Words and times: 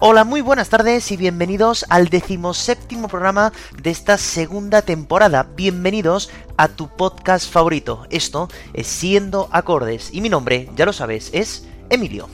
Hola, 0.00 0.22
muy 0.22 0.42
buenas 0.42 0.68
tardes 0.68 1.10
y 1.10 1.16
bienvenidos 1.16 1.84
al 1.88 2.06
decimoséptimo 2.08 3.08
programa 3.08 3.52
de 3.82 3.90
esta 3.90 4.16
segunda 4.16 4.80
temporada. 4.80 5.48
Bienvenidos 5.56 6.30
a 6.56 6.68
tu 6.68 6.86
podcast 6.86 7.50
favorito. 7.50 8.06
Esto 8.08 8.48
es 8.74 8.86
Siendo 8.86 9.48
Acordes 9.50 10.10
y 10.14 10.20
mi 10.20 10.28
nombre, 10.28 10.70
ya 10.76 10.86
lo 10.86 10.92
sabes, 10.92 11.30
es 11.32 11.66
Emilio. 11.90 12.28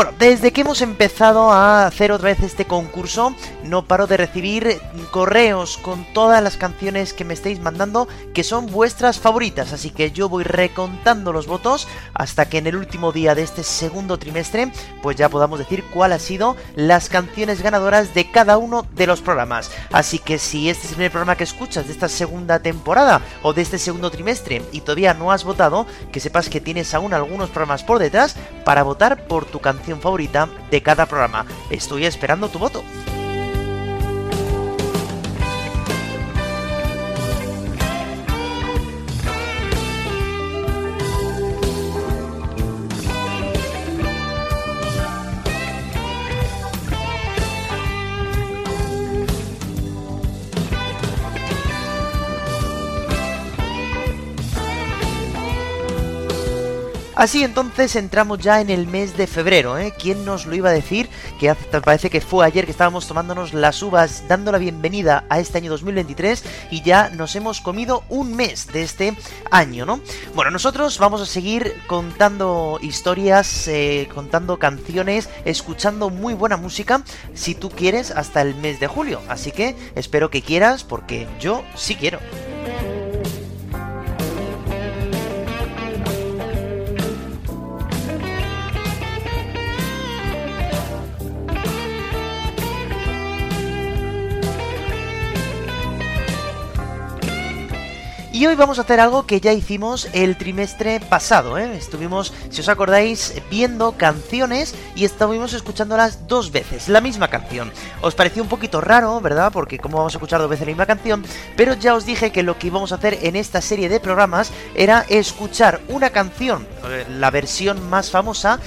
Bueno, 0.00 0.09
desde 0.20 0.52
que 0.52 0.60
hemos 0.60 0.82
empezado 0.82 1.50
a 1.50 1.86
hacer 1.86 2.12
otra 2.12 2.28
vez 2.28 2.40
este 2.40 2.66
concurso, 2.66 3.34
no 3.64 3.86
paro 3.86 4.06
de 4.06 4.18
recibir 4.18 4.78
correos 5.10 5.78
con 5.78 6.04
todas 6.12 6.42
las 6.42 6.58
canciones 6.58 7.14
que 7.14 7.24
me 7.24 7.32
estáis 7.32 7.58
mandando 7.58 8.06
que 8.34 8.44
son 8.44 8.66
vuestras 8.66 9.18
favoritas, 9.18 9.72
así 9.72 9.88
que 9.88 10.10
yo 10.10 10.28
voy 10.28 10.44
recontando 10.44 11.32
los 11.32 11.46
votos 11.46 11.88
hasta 12.12 12.50
que 12.50 12.58
en 12.58 12.66
el 12.66 12.76
último 12.76 13.12
día 13.12 13.34
de 13.34 13.42
este 13.42 13.62
segundo 13.62 14.18
trimestre 14.18 14.70
pues 15.00 15.16
ya 15.16 15.30
podamos 15.30 15.58
decir 15.58 15.84
cuál 15.84 16.12
ha 16.12 16.18
sido 16.18 16.54
las 16.76 17.08
canciones 17.08 17.62
ganadoras 17.62 18.12
de 18.12 18.30
cada 18.30 18.58
uno 18.58 18.86
de 18.94 19.06
los 19.06 19.22
programas. 19.22 19.70
Así 19.90 20.18
que 20.18 20.38
si 20.38 20.68
este 20.68 20.84
es 20.84 20.90
el 20.90 20.96
primer 20.96 21.12
programa 21.12 21.36
que 21.36 21.44
escuchas 21.44 21.86
de 21.86 21.92
esta 21.92 22.10
segunda 22.10 22.58
temporada 22.58 23.22
o 23.42 23.54
de 23.54 23.62
este 23.62 23.78
segundo 23.78 24.10
trimestre 24.10 24.60
y 24.70 24.82
todavía 24.82 25.14
no 25.14 25.32
has 25.32 25.44
votado, 25.44 25.86
que 26.12 26.20
sepas 26.20 26.50
que 26.50 26.60
tienes 26.60 26.92
aún 26.92 27.14
algunos 27.14 27.48
programas 27.48 27.84
por 27.84 27.98
detrás 27.98 28.36
para 28.66 28.82
votar 28.82 29.26
por 29.26 29.46
tu 29.46 29.60
canción 29.60 29.98
favorita 29.98 30.09
de 30.70 30.82
cada 30.82 31.06
programa. 31.06 31.46
Estoy 31.70 32.04
esperando 32.04 32.48
tu 32.48 32.58
voto. 32.58 32.82
Así 57.20 57.44
entonces 57.44 57.96
entramos 57.96 58.38
ya 58.38 58.62
en 58.62 58.70
el 58.70 58.86
mes 58.86 59.14
de 59.14 59.26
febrero, 59.26 59.76
¿eh? 59.76 59.92
¿Quién 59.92 60.24
nos 60.24 60.46
lo 60.46 60.54
iba 60.54 60.70
a 60.70 60.72
decir? 60.72 61.10
Que 61.38 61.54
parece 61.54 62.08
que 62.08 62.22
fue 62.22 62.46
ayer 62.46 62.64
que 62.64 62.70
estábamos 62.70 63.06
tomándonos 63.06 63.52
las 63.52 63.82
uvas, 63.82 64.24
dando 64.26 64.50
la 64.50 64.56
bienvenida 64.56 65.24
a 65.28 65.38
este 65.38 65.58
año 65.58 65.70
2023 65.70 66.42
y 66.70 66.80
ya 66.80 67.10
nos 67.10 67.36
hemos 67.36 67.60
comido 67.60 68.04
un 68.08 68.34
mes 68.34 68.68
de 68.68 68.80
este 68.80 69.14
año, 69.50 69.84
¿no? 69.84 70.00
Bueno, 70.34 70.50
nosotros 70.50 70.96
vamos 70.96 71.20
a 71.20 71.26
seguir 71.26 71.74
contando 71.86 72.78
historias, 72.80 73.68
eh, 73.68 74.08
contando 74.14 74.58
canciones, 74.58 75.28
escuchando 75.44 76.08
muy 76.08 76.32
buena 76.32 76.56
música, 76.56 77.02
si 77.34 77.54
tú 77.54 77.68
quieres, 77.68 78.12
hasta 78.12 78.40
el 78.40 78.54
mes 78.54 78.80
de 78.80 78.86
julio. 78.86 79.20
Así 79.28 79.52
que 79.52 79.76
espero 79.94 80.30
que 80.30 80.40
quieras, 80.40 80.84
porque 80.84 81.28
yo 81.38 81.64
sí 81.74 81.96
quiero. 81.96 82.18
Y 98.40 98.46
hoy 98.46 98.54
vamos 98.54 98.78
a 98.78 98.82
hacer 98.82 99.00
algo 99.00 99.26
que 99.26 99.38
ya 99.38 99.52
hicimos 99.52 100.08
el 100.14 100.38
trimestre 100.38 100.98
pasado, 100.98 101.58
¿eh? 101.58 101.76
Estuvimos, 101.76 102.32
si 102.48 102.62
os 102.62 102.70
acordáis, 102.70 103.34
viendo 103.50 103.92
canciones 103.98 104.74
y 104.94 105.04
estuvimos 105.04 105.52
escuchándolas 105.52 106.26
dos 106.26 106.50
veces, 106.50 106.88
la 106.88 107.02
misma 107.02 107.28
canción. 107.28 107.70
Os 108.00 108.14
pareció 108.14 108.42
un 108.42 108.48
poquito 108.48 108.80
raro, 108.80 109.20
¿verdad? 109.20 109.52
Porque 109.52 109.78
cómo 109.78 109.98
vamos 109.98 110.14
a 110.14 110.16
escuchar 110.16 110.40
dos 110.40 110.48
veces 110.48 110.66
la 110.66 110.70
misma 110.70 110.86
canción, 110.86 111.22
pero 111.54 111.74
ya 111.74 111.94
os 111.94 112.06
dije 112.06 112.32
que 112.32 112.42
lo 112.42 112.58
que 112.58 112.68
íbamos 112.68 112.92
a 112.92 112.94
hacer 112.94 113.18
en 113.20 113.36
esta 113.36 113.60
serie 113.60 113.90
de 113.90 114.00
programas 114.00 114.52
era 114.74 115.04
escuchar 115.10 115.82
una 115.88 116.08
canción, 116.08 116.66
eh, 116.88 117.04
la 117.10 117.30
versión 117.30 117.90
más 117.90 118.10
famosa, 118.10 118.58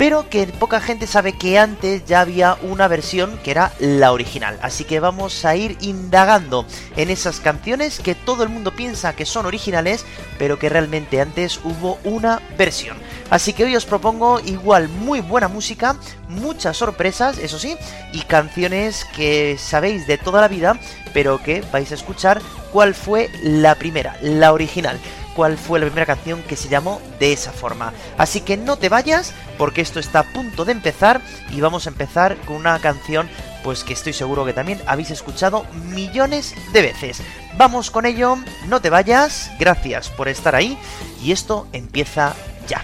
pero 0.00 0.30
que 0.30 0.46
poca 0.46 0.80
gente 0.80 1.06
sabe 1.06 1.34
que 1.34 1.58
antes 1.58 2.06
ya 2.06 2.22
había 2.22 2.56
una 2.62 2.88
versión 2.88 3.38
que 3.44 3.50
era 3.50 3.70
la 3.80 4.12
original. 4.12 4.58
Así 4.62 4.84
que 4.84 4.98
vamos 4.98 5.44
a 5.44 5.56
ir 5.56 5.76
indagando 5.82 6.64
en 6.96 7.10
esas 7.10 7.38
canciones 7.38 8.00
que 8.00 8.14
todo 8.14 8.42
el 8.42 8.48
mundo 8.48 8.74
piensa 8.74 9.14
que 9.14 9.26
son 9.26 9.44
originales, 9.44 10.06
pero 10.38 10.58
que 10.58 10.70
realmente 10.70 11.20
antes 11.20 11.60
hubo 11.64 11.98
una 12.02 12.40
versión. 12.56 12.96
Así 13.28 13.52
que 13.52 13.64
hoy 13.64 13.76
os 13.76 13.84
propongo 13.84 14.40
igual 14.40 14.88
muy 14.88 15.20
buena 15.20 15.48
música, 15.48 15.96
muchas 16.30 16.78
sorpresas, 16.78 17.36
eso 17.36 17.58
sí, 17.58 17.76
y 18.14 18.22
canciones 18.22 19.04
que 19.14 19.58
sabéis 19.58 20.06
de 20.06 20.16
toda 20.16 20.40
la 20.40 20.48
vida, 20.48 20.80
pero 21.12 21.42
que 21.42 21.62
vais 21.72 21.92
a 21.92 21.96
escuchar 21.96 22.40
cuál 22.72 22.94
fue 22.94 23.28
la 23.42 23.74
primera, 23.74 24.16
la 24.22 24.54
original 24.54 24.98
cuál 25.34 25.56
fue 25.58 25.78
la 25.78 25.86
primera 25.86 26.06
canción 26.06 26.42
que 26.42 26.56
se 26.56 26.68
llamó 26.68 27.00
de 27.18 27.32
esa 27.32 27.52
forma. 27.52 27.92
Así 28.18 28.40
que 28.40 28.56
no 28.56 28.76
te 28.76 28.88
vayas 28.88 29.32
porque 29.58 29.80
esto 29.80 30.00
está 30.00 30.20
a 30.20 30.32
punto 30.32 30.64
de 30.64 30.72
empezar 30.72 31.20
y 31.50 31.60
vamos 31.60 31.86
a 31.86 31.90
empezar 31.90 32.36
con 32.46 32.56
una 32.56 32.78
canción 32.80 33.28
pues 33.62 33.84
que 33.84 33.92
estoy 33.92 34.12
seguro 34.12 34.44
que 34.44 34.52
también 34.52 34.80
habéis 34.86 35.10
escuchado 35.10 35.66
millones 35.90 36.54
de 36.72 36.82
veces. 36.82 37.22
Vamos 37.56 37.90
con 37.90 38.06
ello, 38.06 38.38
no 38.68 38.80
te 38.80 38.90
vayas, 38.90 39.50
gracias 39.58 40.08
por 40.08 40.28
estar 40.28 40.54
ahí 40.54 40.78
y 41.22 41.32
esto 41.32 41.66
empieza 41.72 42.34
ya. 42.66 42.82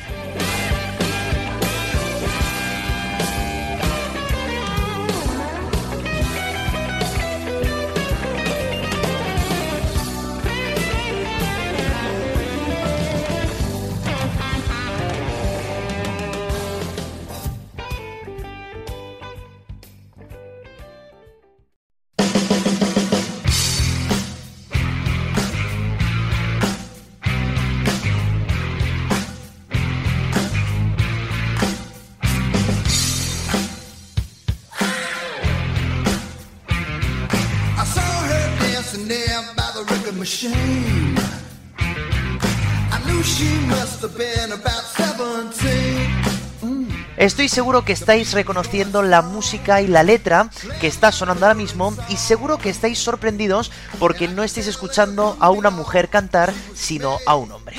Estoy 47.27 47.49
seguro 47.49 47.85
que 47.85 47.93
estáis 47.93 48.35
reconociendo 48.35 49.03
la 49.03 49.21
música 49.21 49.83
y 49.83 49.89
la 49.89 50.05
letra 50.05 50.49
que 50.81 50.87
está 50.87 51.11
sonando 51.11 51.45
ahora 51.45 51.57
mismo 51.57 51.93
y 52.09 52.19
seguro 52.19 52.57
que 52.57 52.71
estáis 52.71 53.01
sorprendidos 53.01 53.73
porque 53.99 54.29
no 54.29 54.45
estáis 54.45 54.69
escuchando 54.69 55.37
a 55.41 55.51
una 55.51 55.71
mujer 55.71 56.09
cantar, 56.09 56.53
sino 56.77 57.19
a 57.27 57.35
un 57.35 57.51
hombre. 57.51 57.79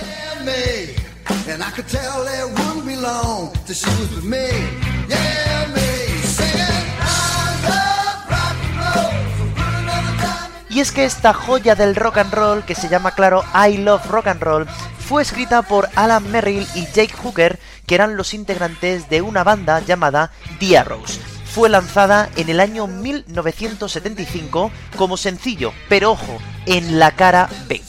Y 10.69 10.79
es 10.81 10.91
que 10.91 11.05
esta 11.05 11.33
joya 11.33 11.75
del 11.75 11.95
rock 11.95 12.17
and 12.17 12.33
roll, 12.33 12.65
que 12.65 12.75
se 12.75 12.89
llama 12.89 13.11
claro 13.11 13.45
I 13.55 13.77
Love 13.77 14.07
Rock 14.07 14.27
and 14.27 14.43
Roll, 14.43 14.67
fue 15.07 15.21
escrita 15.21 15.61
por 15.61 15.87
Alan 15.95 16.29
Merrill 16.31 16.67
y 16.75 16.85
Jake 16.87 17.15
Hooker, 17.23 17.57
que 17.87 17.95
eran 17.95 18.17
los 18.17 18.35
integrantes 18.35 19.09
de 19.09 19.23
una 19.23 19.43
banda 19.43 19.79
llamada 19.79 20.31
The 20.59 20.77
Arrows. 20.77 21.19
Fue 21.45 21.69
lanzada 21.69 22.29
en 22.35 22.49
el 22.49 22.59
año 22.59 22.85
1975 22.85 24.71
como 24.95 25.17
sencillo, 25.17 25.73
pero 25.89 26.11
ojo, 26.11 26.37
en 26.67 26.99
la 26.99 27.11
cara 27.11 27.49
B. 27.67 27.81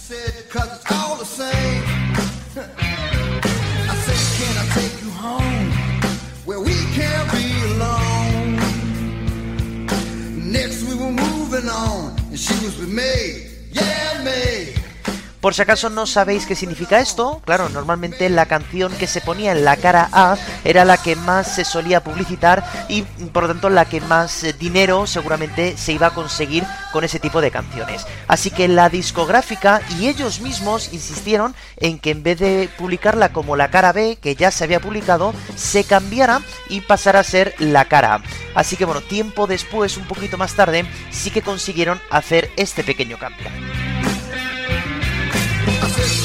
Por 15.40 15.54
si 15.54 15.62
acaso 15.62 15.88
no 15.88 16.04
sabéis 16.04 16.46
qué 16.46 16.56
significa 16.56 16.98
esto, 16.98 17.40
claro, 17.44 17.68
normalmente 17.68 18.28
la 18.28 18.46
canción 18.46 18.92
que 18.92 19.06
se 19.06 19.20
ponía 19.20 19.52
en 19.52 19.64
la 19.64 19.76
cara 19.76 20.08
A 20.10 20.36
era 20.64 20.84
la 20.84 20.96
que 20.96 21.14
más 21.14 21.54
se 21.54 21.64
solía 21.64 22.02
publicitar 22.02 22.64
y 22.88 23.02
por 23.02 23.44
lo 23.44 23.50
tanto 23.50 23.70
la 23.70 23.84
que 23.84 24.00
más 24.00 24.44
dinero 24.58 25.06
seguramente 25.06 25.76
se 25.76 25.92
iba 25.92 26.08
a 26.08 26.14
conseguir 26.14 26.64
con 26.92 27.04
ese 27.04 27.20
tipo 27.20 27.40
de 27.40 27.52
canciones. 27.52 28.04
Así 28.26 28.50
que 28.50 28.66
la 28.66 28.88
discográfica 28.88 29.80
y 29.98 30.08
ellos 30.08 30.40
mismos 30.40 30.92
insistieron 30.92 31.54
en 31.76 32.00
que 32.00 32.10
en 32.10 32.24
vez 32.24 32.40
de 32.40 32.68
publicarla 32.76 33.32
como 33.32 33.54
la 33.54 33.70
cara 33.70 33.92
B, 33.92 34.18
que 34.20 34.34
ya 34.34 34.50
se 34.50 34.64
había 34.64 34.80
publicado, 34.80 35.34
se 35.54 35.84
cambiara 35.84 36.40
y 36.68 36.80
pasara 36.80 37.20
a 37.20 37.24
ser 37.24 37.54
la 37.60 37.84
cara 37.84 38.14
A. 38.14 38.22
Así 38.56 38.76
que 38.76 38.84
bueno, 38.84 39.02
tiempo 39.02 39.46
después, 39.46 39.96
un 39.98 40.08
poquito 40.08 40.36
más 40.36 40.54
tarde, 40.54 40.84
sí 41.12 41.30
que 41.30 41.42
consiguieron 41.42 42.00
hacer 42.10 42.50
este 42.56 42.82
pequeño 42.82 43.18
cambio. 43.18 43.46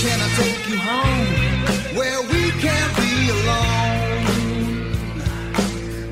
Can 0.04 0.20
I 0.22 0.30
take 0.36 0.70
you 0.70 0.78
home 0.78 1.28
where 1.98 2.22
we 2.32 2.52
can't 2.62 2.96
be 2.98 3.30
alone? 3.38 4.24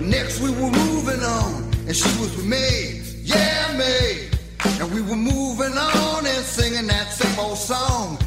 Next 0.10 0.40
we 0.42 0.50
were 0.50 0.72
moving 0.72 1.24
on, 1.24 1.70
and 1.88 1.96
she 1.96 2.10
was 2.20 2.36
with 2.36 2.46
me, 2.46 3.02
yeah 3.24 3.78
me. 3.78 4.30
And 4.80 4.92
we 4.94 5.02
were 5.02 5.16
moving 5.16 5.78
on 5.78 6.26
and 6.26 6.46
singing 6.46 6.88
that 6.88 7.12
same 7.14 7.40
old 7.40 7.58
song. 7.58 8.18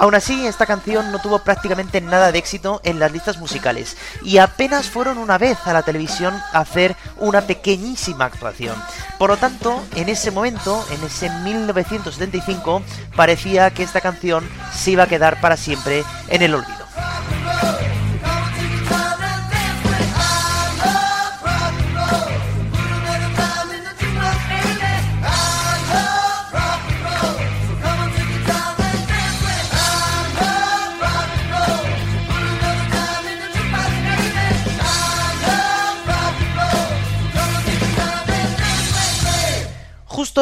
Aún 0.00 0.14
así, 0.14 0.46
esta 0.46 0.64
canción 0.64 1.12
no 1.12 1.18
tuvo 1.18 1.40
prácticamente 1.40 2.00
nada 2.00 2.32
de 2.32 2.38
éxito 2.38 2.80
en 2.84 2.98
las 2.98 3.12
listas 3.12 3.36
musicales 3.36 3.98
y 4.22 4.38
apenas 4.38 4.88
fueron 4.88 5.18
una 5.18 5.36
vez 5.36 5.58
a 5.66 5.74
la 5.74 5.82
televisión 5.82 6.34
a 6.54 6.60
hacer 6.60 6.96
una 7.18 7.42
pequeñísima 7.42 8.24
actuación. 8.24 8.74
Por 9.18 9.28
lo 9.28 9.36
tanto, 9.36 9.84
en 9.96 10.08
ese 10.08 10.30
momento, 10.30 10.82
en 10.90 11.04
ese 11.04 11.28
1975, 11.28 12.82
parecía 13.14 13.70
que 13.72 13.82
esta 13.82 14.00
canción 14.00 14.48
se 14.74 14.92
iba 14.92 15.02
a 15.02 15.06
quedar 15.06 15.38
para 15.42 15.58
siempre 15.58 16.02
en 16.28 16.40
el 16.40 16.54
olvido. 16.54 16.79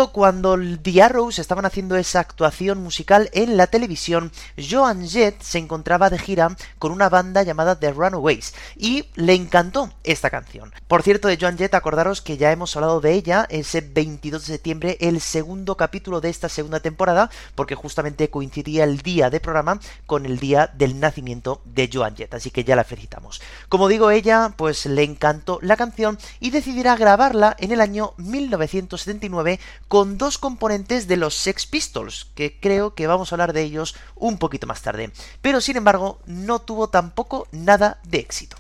Cuando 0.06 0.56
The 0.80 1.02
Arrows 1.02 1.40
estaban 1.40 1.64
haciendo 1.64 1.96
esa 1.96 2.20
actuación 2.20 2.80
musical 2.80 3.28
en 3.32 3.56
la 3.56 3.66
televisión, 3.66 4.30
Joan 4.56 5.08
Jett 5.08 5.42
se 5.42 5.58
encontraba 5.58 6.08
de 6.08 6.20
gira 6.20 6.56
con 6.78 6.92
una 6.92 7.08
banda 7.08 7.42
llamada 7.42 7.80
The 7.80 7.90
Runaways 7.90 8.54
y 8.76 9.06
le 9.16 9.34
encantó 9.34 9.92
esta 10.04 10.30
canción. 10.30 10.72
Por 10.86 11.02
cierto, 11.02 11.26
de 11.26 11.36
Joan 11.36 11.58
Jett, 11.58 11.74
acordaros 11.74 12.22
que 12.22 12.36
ya 12.36 12.52
hemos 12.52 12.76
hablado 12.76 13.00
de 13.00 13.12
ella 13.12 13.46
ese 13.50 13.80
22 13.80 14.46
de 14.46 14.52
septiembre, 14.52 14.96
el 15.00 15.20
segundo 15.20 15.76
capítulo 15.76 16.20
de 16.20 16.30
esta 16.30 16.48
segunda 16.48 16.78
temporada, 16.78 17.28
porque 17.56 17.74
justamente 17.74 18.30
coincidía 18.30 18.84
el 18.84 18.98
día 18.98 19.30
de 19.30 19.40
programa 19.40 19.80
con 20.06 20.26
el 20.26 20.38
día 20.38 20.70
del 20.74 21.00
nacimiento 21.00 21.60
de 21.64 21.90
Joan 21.92 22.16
Jett, 22.16 22.34
así 22.34 22.52
que 22.52 22.62
ya 22.62 22.76
la 22.76 22.84
felicitamos. 22.84 23.42
Como 23.68 23.88
digo, 23.88 24.12
ella 24.12 24.54
pues 24.56 24.86
le 24.86 25.02
encantó 25.02 25.58
la 25.60 25.76
canción 25.76 26.18
y 26.38 26.50
decidirá 26.50 26.96
grabarla 26.96 27.56
en 27.58 27.72
el 27.72 27.80
año 27.80 28.14
1979 28.16 29.58
con 29.88 30.19
dos 30.19 30.38
componentes 30.38 31.08
de 31.08 31.17
los 31.17 31.35
Sex 31.35 31.67
Pistols, 31.67 32.26
que 32.35 32.61
creo 32.61 32.94
que 32.94 33.06
vamos 33.06 33.32
a 33.32 33.35
hablar 33.35 33.52
de 33.52 33.62
ellos 33.62 33.96
un 34.14 34.38
poquito 34.38 34.67
más 34.67 34.82
tarde. 34.82 35.11
Pero 35.40 35.61
sin 35.61 35.76
embargo, 35.76 36.20
no 36.26 36.61
tuvo 36.61 36.88
tampoco 36.88 37.49
nada 37.50 38.00
de 38.05 38.19
éxito. 38.19 38.58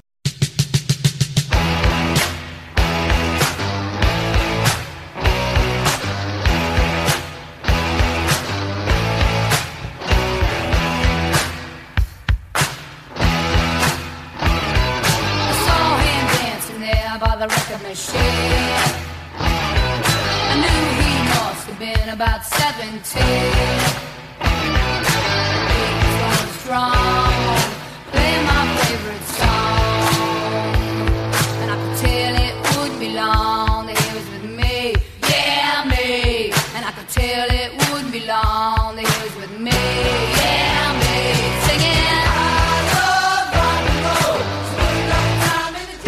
been 21.78 22.08
about 22.08 22.44
17. 22.44 23.22
Because 24.38 24.52
I 26.20 26.44
was 26.44 26.54
strong. 26.60 27.37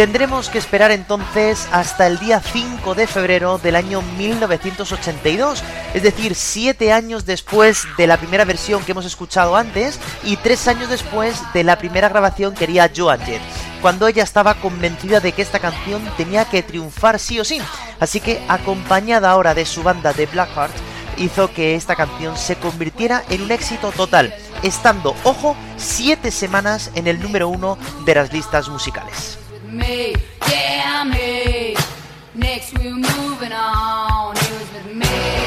Tendremos 0.01 0.49
que 0.49 0.57
esperar 0.57 0.93
entonces 0.93 1.69
hasta 1.73 2.07
el 2.07 2.19
día 2.19 2.41
5 2.41 2.95
de 2.95 3.07
febrero 3.07 3.59
del 3.59 3.77
año 3.77 4.01
1982, 4.01 5.63
es 5.93 6.03
decir, 6.03 6.35
7 6.35 6.91
años 6.91 7.27
después 7.27 7.83
de 7.99 8.07
la 8.07 8.17
primera 8.17 8.47
versión 8.47 8.83
que 8.83 8.93
hemos 8.93 9.05
escuchado 9.05 9.57
antes 9.57 10.01
y 10.25 10.39
3 10.39 10.69
años 10.69 10.89
después 10.89 11.43
de 11.53 11.65
la 11.65 11.77
primera 11.77 12.09
grabación 12.09 12.55
que 12.55 12.65
haría 12.65 12.91
Joan 12.97 13.21
Jett, 13.27 13.43
cuando 13.83 14.07
ella 14.07 14.23
estaba 14.23 14.55
convencida 14.55 15.21
de 15.21 15.33
que 15.33 15.43
esta 15.43 15.59
canción 15.59 16.03
tenía 16.17 16.47
que 16.47 16.63
triunfar 16.63 17.19
sí 17.19 17.39
o 17.39 17.45
sí. 17.45 17.61
Así 18.01 18.21
que, 18.21 18.43
acompañada 18.49 19.31
ahora 19.31 19.53
de 19.53 19.67
su 19.67 19.83
banda 19.83 20.15
de 20.15 20.25
Blackheart, 20.25 20.73
hizo 21.19 21.53
que 21.53 21.75
esta 21.75 21.95
canción 21.95 22.39
se 22.39 22.57
convirtiera 22.57 23.23
en 23.29 23.43
un 23.43 23.51
éxito 23.51 23.93
total, 23.93 24.35
estando, 24.63 25.15
ojo, 25.25 25.57
7 25.77 26.31
semanas 26.31 26.91
en 26.95 27.07
el 27.07 27.21
número 27.21 27.51
1 27.51 27.77
de 28.07 28.15
las 28.15 28.33
listas 28.33 28.71
musicales. 28.71 29.40
Me, 29.73 30.15
yeah, 30.49 31.05
me. 31.05 31.77
Next 32.35 32.77
we're 32.79 32.95
moving 32.95 33.53
on. 33.53 34.37
He 34.37 34.53
was 34.53 34.73
with 34.73 34.95
me, 34.95 35.40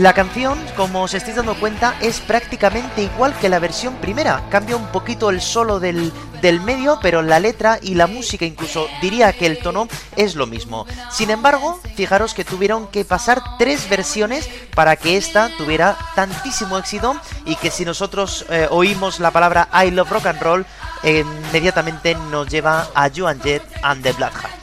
La 0.00 0.14
canción, 0.14 0.58
como 0.78 1.02
os 1.02 1.12
estáis 1.12 1.36
dando 1.36 1.54
cuenta, 1.60 1.94
es 2.00 2.20
prácticamente 2.20 3.02
igual 3.02 3.34
que 3.38 3.50
la 3.50 3.58
versión 3.58 3.96
primera. 3.96 4.42
Cambia 4.48 4.74
un 4.74 4.86
poquito 4.86 5.28
el 5.28 5.42
solo 5.42 5.78
del, 5.78 6.10
del 6.40 6.58
medio, 6.62 6.98
pero 7.02 7.20
la 7.20 7.38
letra 7.38 7.78
y 7.82 7.96
la 7.96 8.06
música, 8.06 8.46
incluso 8.46 8.88
diría 9.02 9.34
que 9.34 9.44
el 9.44 9.58
tono, 9.58 9.88
es 10.16 10.36
lo 10.36 10.46
mismo. 10.46 10.86
Sin 11.10 11.28
embargo, 11.28 11.78
fijaros 11.96 12.32
que 12.32 12.46
tuvieron 12.46 12.86
que 12.86 13.04
pasar 13.04 13.42
tres 13.58 13.90
versiones 13.90 14.48
para 14.74 14.96
que 14.96 15.18
esta 15.18 15.50
tuviera 15.58 15.98
tantísimo 16.14 16.78
éxito 16.78 17.14
y 17.44 17.56
que 17.56 17.70
si 17.70 17.84
nosotros 17.84 18.46
eh, 18.48 18.68
oímos 18.70 19.20
la 19.20 19.32
palabra 19.32 19.68
I 19.84 19.90
love 19.90 20.10
rock 20.10 20.24
and 20.24 20.40
roll, 20.40 20.66
eh, 21.02 21.26
inmediatamente 21.50 22.14
nos 22.30 22.48
lleva 22.48 22.88
a 22.94 23.10
Joan 23.14 23.38
Jett 23.42 23.62
and 23.82 24.02
the 24.02 24.12
Black 24.12 24.32
es 24.34 24.59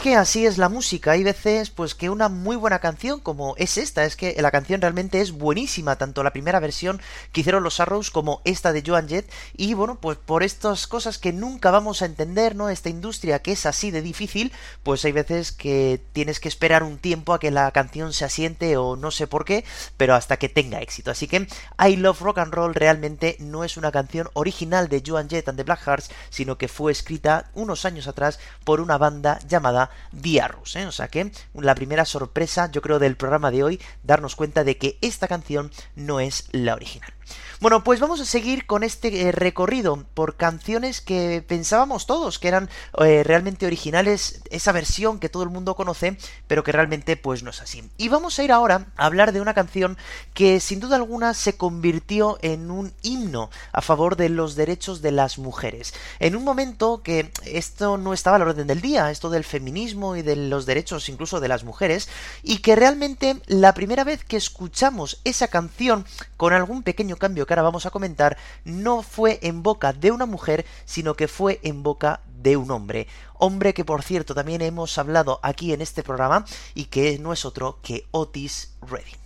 que 0.00 0.16
así 0.16 0.46
es 0.46 0.56
la 0.56 0.68
música, 0.68 1.12
hay 1.12 1.22
veces 1.22 1.68
pues 1.68 1.94
que 1.94 2.08
una 2.08 2.28
muy 2.28 2.56
buena 2.56 2.78
canción 2.78 3.20
como 3.20 3.54
es 3.56 3.76
esta, 3.76 4.04
es 4.04 4.16
que 4.16 4.34
la 4.40 4.50
canción 4.50 4.80
realmente 4.80 5.20
es 5.20 5.32
buenísima, 5.32 5.96
tanto 5.96 6.22
la 6.22 6.32
primera 6.32 6.58
versión 6.58 7.00
que 7.32 7.42
hicieron 7.42 7.62
los 7.62 7.80
Arrows 7.80 8.10
como 8.10 8.40
esta 8.44 8.72
de 8.72 8.82
Joan 8.86 9.08
Jett, 9.08 9.30
y 9.54 9.74
bueno, 9.74 9.98
pues 10.00 10.16
por 10.16 10.42
estas 10.42 10.86
cosas 10.86 11.18
que 11.18 11.32
nunca 11.32 11.70
vamos 11.70 12.00
a 12.00 12.06
entender, 12.06 12.56
¿no? 12.56 12.70
Esta 12.70 12.88
industria 12.88 13.40
que 13.40 13.52
es 13.52 13.66
así 13.66 13.90
de 13.90 14.00
difícil, 14.00 14.52
pues 14.82 15.04
hay 15.04 15.12
veces 15.12 15.52
que 15.52 16.00
tienes 16.12 16.40
que 16.40 16.48
esperar 16.48 16.82
un 16.82 16.98
tiempo 16.98 17.34
a 17.34 17.40
que 17.40 17.50
la 17.50 17.70
canción 17.70 18.14
se 18.14 18.24
asiente 18.24 18.78
o 18.78 18.96
no 18.96 19.10
sé 19.10 19.26
por 19.26 19.44
qué, 19.44 19.64
pero 19.98 20.14
hasta 20.14 20.38
que 20.38 20.48
tenga 20.48 20.80
éxito. 20.80 21.10
Así 21.10 21.28
que 21.28 21.46
I 21.78 21.96
Love 21.96 22.22
Rock 22.22 22.38
and 22.38 22.54
Roll 22.54 22.74
realmente 22.74 23.36
no 23.38 23.64
es 23.64 23.76
una 23.76 23.92
canción 23.92 24.28
original 24.32 24.88
de 24.88 25.02
Joan 25.06 25.28
Jett 25.28 25.48
and 25.48 25.58
the 25.58 25.64
Blackhearts, 25.64 26.10
sino 26.30 26.56
que 26.56 26.68
fue 26.68 26.90
escrita 26.90 27.50
unos 27.54 27.84
años 27.84 28.06
atrás 28.08 28.40
por 28.64 28.80
una 28.80 28.96
banda 28.96 29.38
llamada 29.46 29.89
Diarrus. 30.12 30.76
¿eh? 30.76 30.86
O 30.86 30.92
sea 30.92 31.08
que 31.08 31.32
la 31.54 31.74
primera 31.74 32.04
sorpresa, 32.04 32.70
yo 32.70 32.82
creo, 32.82 32.98
del 32.98 33.16
programa 33.16 33.50
de 33.50 33.62
hoy, 33.62 33.80
darnos 34.02 34.36
cuenta 34.36 34.64
de 34.64 34.76
que 34.76 34.98
esta 35.00 35.28
canción 35.28 35.70
no 35.94 36.20
es 36.20 36.48
la 36.52 36.74
original. 36.74 37.12
Bueno, 37.60 37.84
pues 37.84 38.00
vamos 38.00 38.20
a 38.20 38.24
seguir 38.24 38.66
con 38.66 38.82
este 38.82 39.28
eh, 39.28 39.32
recorrido 39.32 40.06
por 40.14 40.36
canciones 40.36 41.00
que 41.00 41.44
pensábamos 41.46 42.06
todos 42.06 42.38
que 42.38 42.48
eran 42.48 42.70
eh, 43.04 43.22
realmente 43.22 43.66
originales, 43.66 44.42
esa 44.50 44.72
versión 44.72 45.18
que 45.18 45.28
todo 45.28 45.42
el 45.42 45.50
mundo 45.50 45.76
conoce, 45.76 46.16
pero 46.46 46.64
que 46.64 46.72
realmente 46.72 47.16
pues 47.16 47.42
no 47.42 47.50
es 47.50 47.60
así. 47.60 47.90
Y 47.98 48.08
vamos 48.08 48.38
a 48.38 48.44
ir 48.44 48.52
ahora 48.52 48.86
a 48.96 49.06
hablar 49.06 49.32
de 49.32 49.40
una 49.40 49.54
canción 49.54 49.98
que 50.32 50.58
sin 50.60 50.80
duda 50.80 50.96
alguna 50.96 51.34
se 51.34 51.56
convirtió 51.56 52.38
en 52.40 52.70
un 52.70 52.92
himno 53.02 53.50
a 53.72 53.82
favor 53.82 54.16
de 54.16 54.30
los 54.30 54.54
derechos 54.54 55.02
de 55.02 55.12
las 55.12 55.38
mujeres. 55.38 55.92
En 56.18 56.36
un 56.36 56.44
momento 56.44 57.02
que 57.02 57.30
esto 57.44 57.98
no 57.98 58.14
estaba 58.14 58.36
a 58.36 58.38
la 58.38 58.46
orden 58.46 58.66
del 58.66 58.80
día, 58.80 59.10
esto 59.10 59.30
del 59.30 59.44
feminismo 59.44 60.16
y 60.16 60.22
de 60.22 60.36
los 60.36 60.66
derechos 60.66 61.08
incluso 61.08 61.40
de 61.40 61.48
las 61.48 61.64
mujeres, 61.64 62.08
y 62.42 62.58
que 62.58 62.76
realmente 62.76 63.40
la 63.46 63.74
primera 63.74 64.04
vez 64.04 64.24
que 64.24 64.36
escuchamos 64.36 65.20
esa 65.24 65.48
canción 65.48 66.06
con 66.36 66.52
algún 66.52 66.82
pequeño 66.82 67.16
cambio 67.20 67.46
que 67.46 67.54
ahora 67.54 67.62
vamos 67.62 67.86
a 67.86 67.90
comentar, 67.90 68.36
no 68.64 69.02
fue 69.02 69.38
en 69.42 69.62
boca 69.62 69.92
de 69.92 70.10
una 70.10 70.26
mujer, 70.26 70.66
sino 70.84 71.14
que 71.14 71.28
fue 71.28 71.60
en 71.62 71.84
boca 71.84 72.22
de 72.26 72.56
un 72.56 72.72
hombre. 72.72 73.06
Hombre 73.34 73.72
que 73.74 73.84
por 73.84 74.02
cierto 74.02 74.34
también 74.34 74.62
hemos 74.62 74.98
hablado 74.98 75.38
aquí 75.44 75.72
en 75.72 75.80
este 75.80 76.02
programa 76.02 76.44
y 76.74 76.86
que 76.86 77.20
no 77.20 77.32
es 77.32 77.44
otro 77.44 77.78
que 77.82 78.06
Otis 78.10 78.74
Redding. 78.82 79.19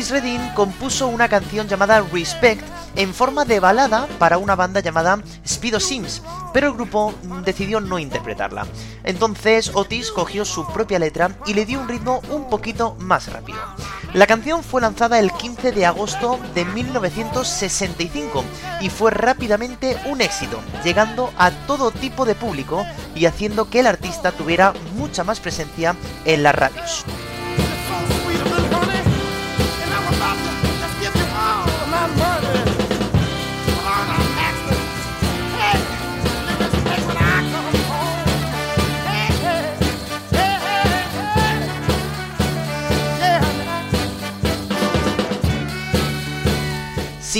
Otis 0.00 0.12
Redding 0.12 0.54
compuso 0.54 1.08
una 1.08 1.28
canción 1.28 1.68
llamada 1.68 2.00
Respect 2.10 2.64
en 2.96 3.12
forma 3.12 3.44
de 3.44 3.60
balada 3.60 4.06
para 4.18 4.38
una 4.38 4.56
banda 4.56 4.80
llamada 4.80 5.22
Speedo 5.46 5.78
Sims, 5.78 6.22
pero 6.54 6.68
el 6.68 6.72
grupo 6.72 7.12
decidió 7.44 7.80
no 7.80 7.98
interpretarla. 7.98 8.66
Entonces 9.04 9.70
Otis 9.74 10.10
cogió 10.10 10.46
su 10.46 10.66
propia 10.72 10.98
letra 10.98 11.32
y 11.44 11.52
le 11.52 11.66
dio 11.66 11.82
un 11.82 11.88
ritmo 11.88 12.22
un 12.30 12.48
poquito 12.48 12.96
más 12.98 13.30
rápido. 13.30 13.58
La 14.14 14.26
canción 14.26 14.62
fue 14.62 14.80
lanzada 14.80 15.18
el 15.18 15.32
15 15.32 15.70
de 15.72 15.84
agosto 15.84 16.40
de 16.54 16.64
1965 16.64 18.42
y 18.80 18.88
fue 18.88 19.10
rápidamente 19.10 19.98
un 20.06 20.22
éxito, 20.22 20.62
llegando 20.82 21.30
a 21.36 21.50
todo 21.50 21.90
tipo 21.90 22.24
de 22.24 22.34
público 22.34 22.86
y 23.14 23.26
haciendo 23.26 23.68
que 23.68 23.80
el 23.80 23.86
artista 23.86 24.32
tuviera 24.32 24.72
mucha 24.96 25.24
más 25.24 25.40
presencia 25.40 25.94
en 26.24 26.42
las 26.42 26.54
radios. 26.54 27.04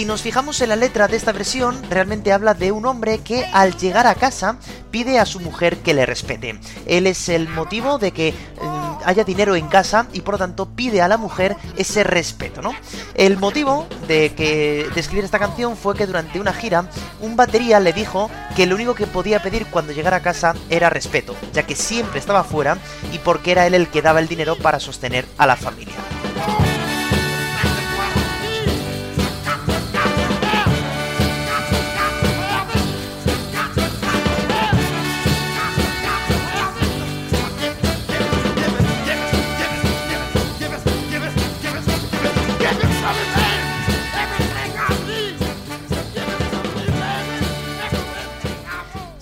Si 0.01 0.07
nos 0.07 0.23
fijamos 0.23 0.59
en 0.63 0.71
la 0.71 0.77
letra 0.77 1.09
de 1.09 1.19
esta 1.19 1.31
versión, 1.31 1.79
realmente 1.91 2.33
habla 2.33 2.55
de 2.55 2.73
un 2.73 2.87
hombre 2.87 3.19
que 3.19 3.45
al 3.53 3.77
llegar 3.77 4.07
a 4.07 4.15
casa 4.15 4.57
pide 4.91 5.19
a 5.19 5.27
su 5.27 5.41
mujer 5.41 5.77
que 5.77 5.93
le 5.93 6.07
respete. 6.07 6.59
Él 6.87 7.07
es 7.07 7.29
el 7.29 7.51
motivo 7.51 7.99
de 7.99 8.11
que 8.13 8.33
mm, 8.33 9.03
haya 9.05 9.25
dinero 9.25 9.57
en 9.57 9.69
casa 9.69 10.07
y 10.15 10.23
por 10.23 10.37
lo 10.37 10.39
tanto 10.39 10.71
pide 10.71 11.03
a 11.03 11.09
la 11.09 11.19
mujer 11.19 11.55
ese 11.77 12.03
respeto, 12.03 12.63
¿no? 12.63 12.73
El 13.15 13.37
motivo 13.37 13.87
de 14.09 14.33
que 14.33 14.89
de 14.95 15.01
escribir 15.01 15.27
esta 15.27 15.39
canción 15.39 15.77
fue 15.77 15.95
que 15.95 16.07
durante 16.07 16.41
una 16.41 16.55
gira 16.55 16.87
un 17.21 17.37
batería 17.37 17.79
le 17.79 17.93
dijo 17.93 18.31
que 18.57 18.65
lo 18.65 18.77
único 18.77 18.95
que 18.95 19.07
podía 19.07 19.43
pedir 19.43 19.67
cuando 19.67 19.93
llegara 19.93 20.17
a 20.17 20.23
casa 20.23 20.55
era 20.71 20.89
respeto, 20.89 21.37
ya 21.53 21.65
que 21.65 21.77
siempre 21.77 22.21
estaba 22.21 22.43
fuera 22.43 22.79
y 23.13 23.19
porque 23.19 23.53
era 23.53 23.67
él 23.67 23.75
el 23.75 23.89
que 23.89 24.01
daba 24.01 24.21
el 24.21 24.29
dinero 24.29 24.57
para 24.57 24.81
sostener 24.81 25.27
a 25.37 25.47
la 25.47 25.57
familia. 25.57 25.97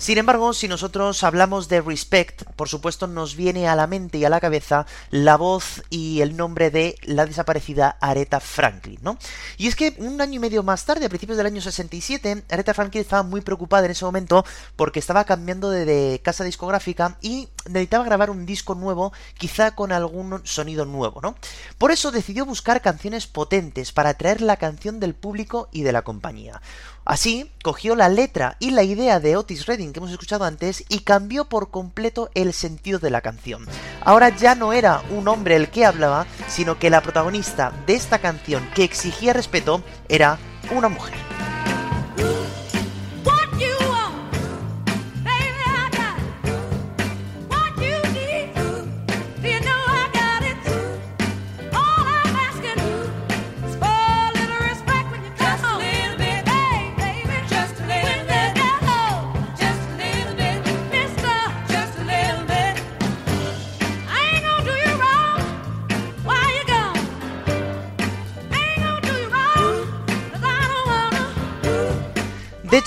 Sin 0.08 0.16
embargo, 0.16 0.54
si 0.54 0.68
nosotros 0.68 1.22
hablamos 1.22 1.68
de 1.68 1.82
Respect, 1.82 2.44
por 2.56 2.70
supuesto 2.70 3.06
nos 3.06 3.36
viene 3.36 3.68
a 3.68 3.76
la 3.76 3.86
mente 3.86 4.16
y 4.16 4.24
a 4.24 4.30
la 4.30 4.40
cabeza 4.40 4.86
la 5.10 5.36
voz 5.36 5.82
y 5.90 6.22
el 6.22 6.34
nombre 6.34 6.70
de 6.70 6.96
la 7.02 7.26
desaparecida 7.26 7.98
Aretha 8.00 8.40
Franklin, 8.40 8.98
¿no? 9.02 9.18
Y 9.58 9.66
es 9.66 9.76
que 9.76 9.94
un 9.98 10.18
año 10.22 10.36
y 10.36 10.38
medio 10.38 10.62
más 10.62 10.86
tarde, 10.86 11.04
a 11.04 11.10
principios 11.10 11.36
del 11.36 11.44
año 11.44 11.60
67, 11.60 12.44
Aretha 12.48 12.72
Franklin 12.72 13.02
estaba 13.02 13.22
muy 13.22 13.42
preocupada 13.42 13.84
en 13.84 13.90
ese 13.90 14.06
momento 14.06 14.46
porque 14.76 14.98
estaba 14.98 15.24
cambiando 15.24 15.68
de, 15.68 16.22
casa 16.24 16.42
discográfica 16.42 17.18
y 17.20 17.50
necesitaba 17.66 18.06
grabar 18.06 18.30
un 18.30 18.46
disco 18.46 18.74
nuevo, 18.74 19.12
quizá 19.36 19.74
con 19.74 19.92
algún 19.92 20.40
sonido 20.44 20.86
nuevo, 20.86 21.20
¿no? 21.20 21.34
Por 21.76 21.90
eso 21.90 22.12
decidió 22.12 22.46
buscar 22.46 22.80
canciones 22.80 23.26
potentes 23.26 23.92
para 23.92 24.08
atraer 24.08 24.40
la 24.40 24.56
canción 24.56 25.00
del 25.00 25.14
público 25.14 25.68
y 25.70 25.82
de 25.82 25.92
la 25.92 26.00
compañía. 26.00 26.62
Así, 27.08 27.50
cogió 27.64 27.96
la 27.96 28.10
letra 28.10 28.58
y 28.58 28.70
la 28.70 28.82
idea 28.82 29.18
de 29.18 29.34
Otis 29.38 29.64
Redding 29.64 29.94
que 29.94 29.98
hemos 29.98 30.10
escuchado 30.10 30.44
antes 30.44 30.84
y 30.90 30.98
cambió 30.98 31.46
por 31.46 31.70
completo 31.70 32.28
el 32.34 32.52
sentido 32.52 32.98
de 32.98 33.08
la 33.08 33.22
canción. 33.22 33.64
Ahora 34.04 34.28
ya 34.28 34.54
no 34.54 34.74
era 34.74 35.02
un 35.08 35.26
hombre 35.26 35.56
el 35.56 35.70
que 35.70 35.86
hablaba, 35.86 36.26
sino 36.48 36.78
que 36.78 36.90
la 36.90 37.00
protagonista 37.00 37.72
de 37.86 37.94
esta 37.94 38.18
canción 38.18 38.68
que 38.74 38.84
exigía 38.84 39.32
respeto 39.32 39.82
era 40.10 40.38
una 40.70 40.90
mujer. 40.90 41.14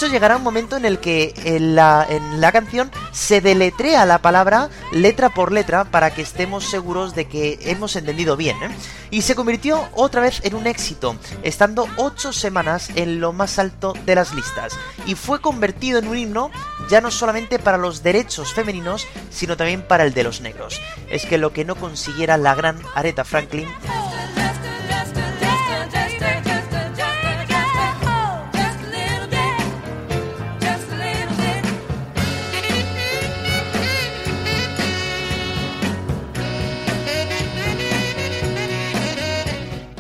Hecho, 0.02 0.12
llegará 0.12 0.38
un 0.38 0.44
momento 0.44 0.78
en 0.78 0.86
el 0.86 1.00
que 1.00 1.34
en 1.44 1.76
la, 1.76 2.06
en 2.10 2.42
la 2.42 2.52
canción 2.52 2.90
se 3.12 3.40
deletrea 3.40 4.06
la 4.06 4.20
palabra 4.20 4.70
letra 4.92 5.30
por 5.30 5.52
letra 5.52 5.84
para 5.86 6.12
que 6.12 6.24
estemos 6.24 6.66
seguros 6.66 7.14
de 7.14 7.26
que 7.26 7.60
hemos 7.64 7.96
entendido 7.96 8.36
bien. 8.36 8.58
¿eh? 8.64 8.70
Y 9.12 9.22
se 9.22 9.36
convirtió 9.36 9.88
otra 9.94 10.22
vez 10.22 10.40
en 10.44 10.56
un 10.56 10.66
éxito, 10.66 11.16
estando 11.44 11.88
8 11.98 12.34
semanas 12.34 12.90
en 12.96 13.20
lo 13.20 13.32
más 13.32 13.60
alto 13.60 13.94
de 14.06 14.16
las 14.16 14.34
listas. 14.34 14.74
Y 15.06 15.16
fue 15.16 15.40
convertido 15.40 16.00
en 16.00 16.08
un 16.08 16.18
himno 16.18 16.50
ya 16.90 17.00
no 17.00 17.12
solamente 17.12 17.60
para 17.60 17.78
los 17.78 18.02
derechos 18.02 18.54
femeninos, 18.54 19.06
sino 19.30 19.56
también 19.56 19.88
para 19.88 20.04
el 20.04 20.14
de 20.14 20.24
los 20.24 20.42
negros. 20.42 20.82
Es 21.10 21.26
que 21.26 21.38
lo 21.38 21.54
que 21.54 21.66
no 21.66 21.76
consiguiera 21.76 22.38
la 22.38 22.56
gran 22.56 22.80
Aretha 22.96 23.24
Franklin 23.24 23.68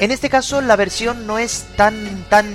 En 0.01 0.09
este 0.09 0.31
caso 0.31 0.61
la 0.61 0.75
versión 0.75 1.27
no 1.27 1.37
es 1.37 1.67
tan 1.77 2.25
tan 2.27 2.47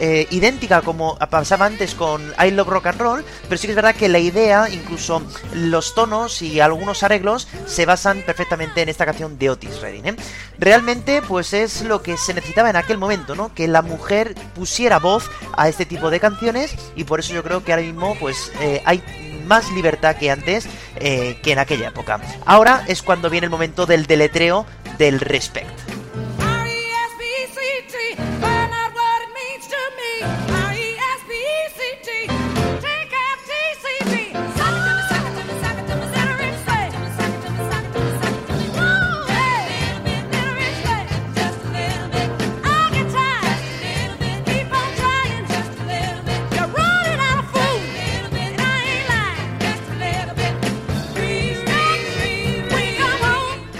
eh, 0.00 0.26
idéntica 0.30 0.80
como 0.80 1.16
pasaba 1.16 1.66
antes 1.66 1.94
con 1.94 2.32
I 2.42 2.50
Love 2.50 2.68
Rock 2.68 2.86
and 2.86 3.00
Roll, 3.00 3.24
pero 3.46 3.58
sí 3.58 3.66
que 3.66 3.72
es 3.72 3.76
verdad 3.76 3.94
que 3.94 4.08
la 4.08 4.18
idea, 4.18 4.68
incluso 4.70 5.22
los 5.52 5.94
tonos 5.94 6.40
y 6.40 6.60
algunos 6.60 7.02
arreglos 7.02 7.46
se 7.66 7.84
basan 7.84 8.22
perfectamente 8.22 8.80
en 8.80 8.88
esta 8.88 9.04
canción 9.04 9.38
de 9.38 9.50
Otis 9.50 9.82
Redding. 9.82 10.06
¿eh? 10.06 10.16
Realmente, 10.58 11.20
pues 11.20 11.52
es 11.52 11.82
lo 11.82 12.02
que 12.02 12.16
se 12.16 12.32
necesitaba 12.32 12.70
en 12.70 12.76
aquel 12.76 12.96
momento, 12.96 13.34
¿no? 13.34 13.54
Que 13.54 13.68
la 13.68 13.82
mujer 13.82 14.34
pusiera 14.54 14.98
voz 14.98 15.30
a 15.56 15.68
este 15.68 15.84
tipo 15.84 16.08
de 16.08 16.20
canciones 16.20 16.74
y 16.96 17.04
por 17.04 17.20
eso 17.20 17.34
yo 17.34 17.42
creo 17.42 17.62
que 17.62 17.72
ahora 17.72 17.84
mismo, 17.84 18.16
pues 18.18 18.50
eh, 18.60 18.82
hay 18.86 19.02
más 19.46 19.70
libertad 19.72 20.16
que 20.16 20.30
antes, 20.30 20.66
que 20.98 21.40
en 21.44 21.58
aquella 21.58 21.88
época. 21.88 22.20
Ahora 22.46 22.84
es 22.86 23.02
cuando 23.02 23.28
viene 23.28 23.46
el 23.46 23.50
momento 23.50 23.86
del 23.86 24.06
deletreo 24.06 24.64
del 24.98 25.20
respect. 25.20 25.91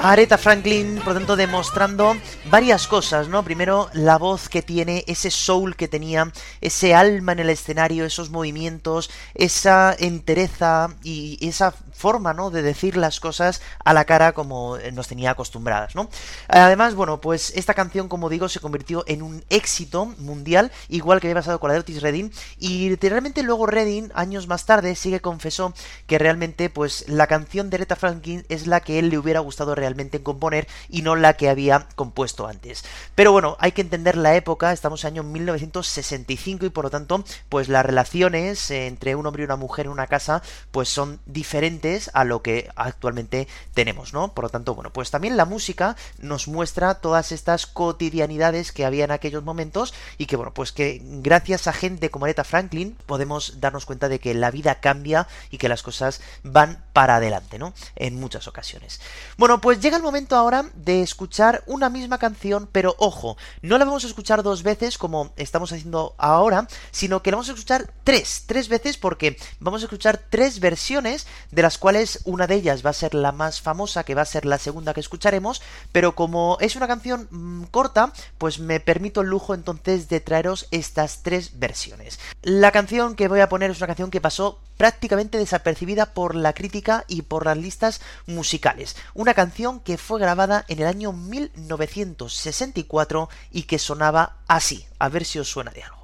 Aretha 0.04 0.36
Franklin, 0.36 1.00
por 1.04 1.14
tanto, 1.14 1.36
demostrando 1.36 2.16
varias 2.50 2.88
cosas, 2.88 3.28
¿no? 3.28 3.44
Primero, 3.44 3.88
la 3.92 4.18
voz 4.18 4.48
que 4.48 4.60
tiene, 4.60 5.04
ese 5.06 5.30
soul 5.30 5.76
que 5.76 5.86
tenía, 5.86 6.32
ese 6.60 6.92
alma 6.92 7.30
en 7.30 7.38
el 7.38 7.50
escenario, 7.50 8.04
esos 8.04 8.28
movimientos, 8.28 9.10
esa 9.32 9.94
entereza 9.96 10.88
y 11.04 11.38
esa 11.46 11.72
forma, 11.92 12.32
¿no? 12.34 12.50
De 12.50 12.62
decir 12.62 12.96
las 12.96 13.20
cosas 13.20 13.62
a 13.84 13.92
la 13.92 14.04
cara 14.04 14.32
como 14.32 14.78
nos 14.92 15.08
tenía 15.08 15.32
acostumbradas, 15.32 15.94
¿no? 15.94 16.08
Además, 16.48 16.94
bueno, 16.94 17.20
pues 17.20 17.52
esta 17.56 17.74
canción, 17.74 18.08
como 18.08 18.28
digo, 18.28 18.48
se 18.48 18.60
convirtió 18.60 19.04
en 19.06 19.22
un 19.22 19.44
éxito 19.50 20.06
mundial, 20.18 20.72
igual 20.88 21.20
que 21.20 21.28
había 21.28 21.40
pasado 21.40 21.60
con 21.60 21.68
la 21.68 21.74
de 21.74 21.80
Otis 21.80 22.02
Redding, 22.02 22.32
y 22.58 22.88
literalmente 22.88 23.42
luego 23.42 23.66
Redding, 23.66 24.10
años 24.14 24.46
más 24.46 24.66
tarde, 24.66 24.94
sí 24.94 25.10
que 25.10 25.20
confesó 25.20 25.74
que 26.06 26.18
realmente, 26.18 26.70
pues, 26.70 27.08
la 27.08 27.26
canción 27.26 27.70
de 27.70 27.76
Aretha 27.76 27.96
Franklin 27.96 28.44
es 28.48 28.66
la 28.66 28.80
que 28.80 28.98
él 28.98 29.08
le 29.08 29.18
hubiera 29.18 29.40
gustado 29.40 29.74
realmente 29.74 30.22
componer 30.22 30.66
y 30.88 31.02
no 31.02 31.16
la 31.16 31.34
que 31.34 31.48
había 31.48 31.88
compuesto 31.94 32.46
antes. 32.46 32.84
Pero 33.14 33.32
bueno, 33.32 33.56
hay 33.60 33.72
que 33.72 33.82
entender 33.82 34.16
la 34.16 34.34
época, 34.34 34.72
estamos 34.72 35.04
en 35.04 35.12
año 35.14 35.22
1965 35.22 36.66
y 36.66 36.70
por 36.70 36.84
lo 36.84 36.90
tanto, 36.90 37.24
pues 37.48 37.68
las 37.68 37.84
relaciones 37.84 38.70
entre 38.70 39.14
un 39.14 39.26
hombre 39.26 39.42
y 39.42 39.44
una 39.44 39.56
mujer 39.56 39.86
en 39.86 39.92
una 39.92 40.06
casa, 40.06 40.42
pues 40.70 40.88
son 40.88 41.20
diferentes 41.26 41.81
a 42.12 42.24
lo 42.24 42.42
que 42.42 42.70
actualmente 42.76 43.48
tenemos, 43.74 44.12
¿no? 44.12 44.32
Por 44.34 44.44
lo 44.44 44.48
tanto, 44.50 44.74
bueno, 44.74 44.92
pues 44.92 45.10
también 45.10 45.36
la 45.36 45.44
música 45.44 45.96
nos 46.18 46.46
muestra 46.46 46.94
todas 46.94 47.32
estas 47.32 47.66
cotidianidades 47.66 48.72
que 48.72 48.84
había 48.84 49.04
en 49.04 49.10
aquellos 49.10 49.42
momentos 49.42 49.92
y 50.18 50.26
que, 50.26 50.36
bueno, 50.36 50.54
pues 50.54 50.72
que 50.72 51.00
gracias 51.02 51.66
a 51.66 51.72
gente 51.72 52.10
como 52.10 52.26
Aretha 52.26 52.44
Franklin 52.44 52.96
podemos 53.06 53.60
darnos 53.60 53.86
cuenta 53.86 54.08
de 54.08 54.20
que 54.20 54.34
la 54.34 54.50
vida 54.50 54.76
cambia 54.76 55.26
y 55.50 55.58
que 55.58 55.68
las 55.68 55.82
cosas 55.82 56.20
van 56.44 56.84
para 56.92 57.16
adelante, 57.16 57.58
¿no? 57.58 57.72
En 57.96 58.18
muchas 58.20 58.48
ocasiones. 58.48 59.00
Bueno, 59.36 59.60
pues 59.60 59.80
llega 59.80 59.96
el 59.96 60.02
momento 60.02 60.36
ahora 60.36 60.66
de 60.74 61.02
escuchar 61.02 61.62
una 61.66 61.88
misma 61.88 62.18
canción, 62.18 62.68
pero 62.70 62.94
ojo, 62.98 63.36
no 63.62 63.78
la 63.78 63.84
vamos 63.84 64.04
a 64.04 64.08
escuchar 64.08 64.42
dos 64.42 64.62
veces 64.62 64.98
como 64.98 65.32
estamos 65.36 65.72
haciendo 65.72 66.14
ahora, 66.18 66.68
sino 66.90 67.22
que 67.22 67.30
la 67.30 67.36
vamos 67.36 67.48
a 67.48 67.52
escuchar 67.52 67.90
tres, 68.04 68.44
tres 68.46 68.68
veces 68.68 68.98
porque 68.98 69.38
vamos 69.60 69.82
a 69.82 69.86
escuchar 69.86 70.20
tres 70.28 70.60
versiones 70.60 71.26
de 71.50 71.62
las 71.62 71.78
cuales 71.78 72.20
una 72.24 72.46
de 72.46 72.56
ellas 72.56 72.84
va 72.84 72.90
a 72.90 72.94
ser 72.94 73.14
la 73.14 73.32
más 73.32 73.60
famosa, 73.60 74.04
que 74.04 74.14
va 74.14 74.22
a 74.22 74.26
ser 74.26 74.44
la 74.44 74.58
segunda 74.58 74.94
que 74.94 75.00
escucharemos, 75.00 75.62
pero 75.92 76.14
como 76.14 76.58
es 76.60 76.76
una 76.76 76.88
canción 76.88 77.28
mm, 77.30 77.64
corta, 77.64 78.12
pues 78.38 78.58
me 78.58 78.80
permito 78.80 79.22
el 79.22 79.28
lujo 79.28 79.54
entonces 79.54 80.08
de 80.08 80.20
traeros 80.20 80.68
estas 80.70 81.22
tres 81.22 81.58
versiones. 81.58 82.18
La 82.42 82.70
canción 82.70 83.14
que 83.14 83.28
voy 83.28 83.40
a 83.40 83.48
poner 83.48 83.70
es 83.70 83.78
una 83.78 83.86
canción 83.86 84.10
que 84.10 84.20
pasó 84.20 84.58
prácticamente 84.76 85.38
desapercibida 85.38 86.06
por 86.06 86.34
la 86.34 86.54
crítica 86.54 86.81
y 87.08 87.22
por 87.22 87.46
las 87.46 87.56
listas 87.56 88.00
musicales. 88.26 88.96
Una 89.14 89.32
canción 89.34 89.80
que 89.80 89.98
fue 89.98 90.20
grabada 90.20 90.64
en 90.68 90.78
el 90.80 90.86
año 90.86 91.12
1964 91.12 93.28
y 93.50 93.64
que 93.64 93.78
sonaba 93.78 94.36
así. 94.48 94.86
A 94.98 95.08
ver 95.08 95.24
si 95.24 95.38
os 95.38 95.48
suena 95.48 95.70
de 95.70 95.84
algo. 95.84 96.02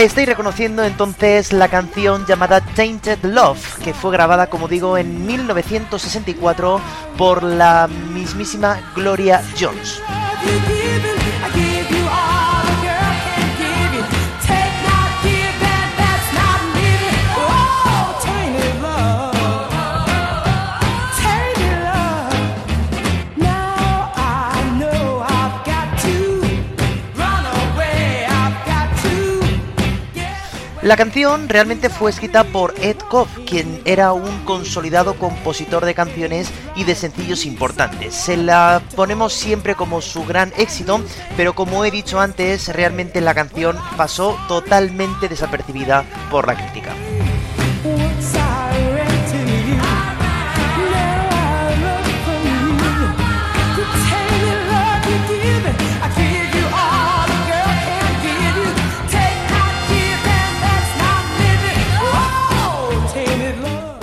Estáis 0.00 0.26
reconociendo 0.26 0.82
entonces 0.82 1.52
la 1.52 1.68
canción 1.68 2.24
llamada 2.24 2.62
Tainted 2.62 3.18
Love, 3.22 3.80
que 3.84 3.92
fue 3.92 4.10
grabada, 4.10 4.46
como 4.46 4.66
digo, 4.66 4.96
en 4.96 5.26
1964 5.26 6.80
por 7.18 7.42
la 7.42 7.86
mismísima 7.86 8.80
Gloria 8.96 9.42
Jones. 9.60 10.00
La 30.82 30.96
canción 30.96 31.50
realmente 31.50 31.90
fue 31.90 32.10
escrita 32.10 32.42
por 32.42 32.74
Ed 32.80 32.96
Koff, 32.96 33.28
quien 33.46 33.82
era 33.84 34.14
un 34.14 34.44
consolidado 34.46 35.14
compositor 35.14 35.84
de 35.84 35.92
canciones 35.92 36.50
y 36.74 36.84
de 36.84 36.94
sencillos 36.94 37.44
importantes. 37.44 38.14
Se 38.14 38.38
la 38.38 38.80
ponemos 38.96 39.34
siempre 39.34 39.74
como 39.74 40.00
su 40.00 40.24
gran 40.24 40.54
éxito, 40.56 41.02
pero 41.36 41.54
como 41.54 41.84
he 41.84 41.90
dicho 41.90 42.18
antes, 42.18 42.68
realmente 42.68 43.20
la 43.20 43.34
canción 43.34 43.76
pasó 43.98 44.38
totalmente 44.48 45.28
desapercibida 45.28 46.04
por 46.30 46.46
la 46.46 46.54
crítica. 46.54 46.94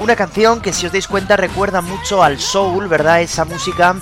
Una 0.07 0.15
canción 0.15 0.61
que 0.61 0.71
si 0.71 0.85
os 0.85 0.93
dais 0.93 1.05
cuenta 1.05 1.35
recuerda 1.35 1.81
mucho 1.81 2.23
al 2.23 2.39
soul, 2.39 2.87
¿verdad? 2.87 3.19
Esa 3.19 3.43
música 3.43 3.93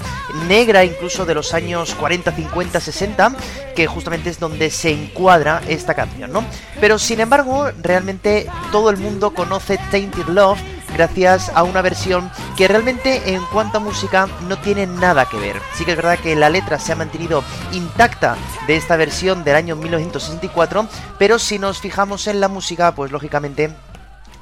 negra 0.48 0.86
incluso 0.86 1.26
de 1.26 1.34
los 1.34 1.52
años 1.56 1.96
40, 1.96 2.32
50, 2.32 2.80
60, 2.80 3.36
que 3.76 3.88
justamente 3.88 4.30
es 4.30 4.40
donde 4.40 4.70
se 4.70 4.92
encuadra 4.92 5.64
esta 5.68 5.96
canción, 5.96 6.32
¿no? 6.32 6.46
Pero 6.80 7.00
sin 7.00 7.22
embargo, 7.22 7.72
realmente 7.82 8.46
todo 8.72 8.92
el 8.92 8.98
mundo 8.98 9.34
conoce 9.34 9.80
Tainted 9.90 10.28
Love 10.28 10.60
gracias 10.94 11.52
a 11.56 11.64
una 11.64 11.82
versión 11.82 12.30
que 12.56 12.68
realmente 12.68 13.34
en 13.34 13.44
cuanto 13.46 13.80
a 13.80 13.82
música 13.82 14.28
no 14.48 14.60
tiene 14.60 14.86
nada 14.86 15.26
que 15.26 15.40
ver. 15.40 15.60
Sí 15.74 15.86
que 15.86 15.92
es 15.94 15.98
verdad 15.98 16.20
que 16.20 16.36
la 16.36 16.52
letra 16.52 16.78
se 16.78 16.92
ha 16.92 16.96
mantenido 16.96 17.44
intacta 17.72 18.36
de 18.68 18.76
esta 18.76 18.96
versión 18.96 19.44
del 19.44 19.56
año 19.56 19.76
1964, 19.76 20.88
pero 21.18 21.40
si 21.40 21.58
nos 21.58 21.80
fijamos 21.80 22.28
en 22.28 22.42
la 22.42 22.48
música, 22.48 22.94
pues 22.94 23.12
lógicamente 23.12 23.74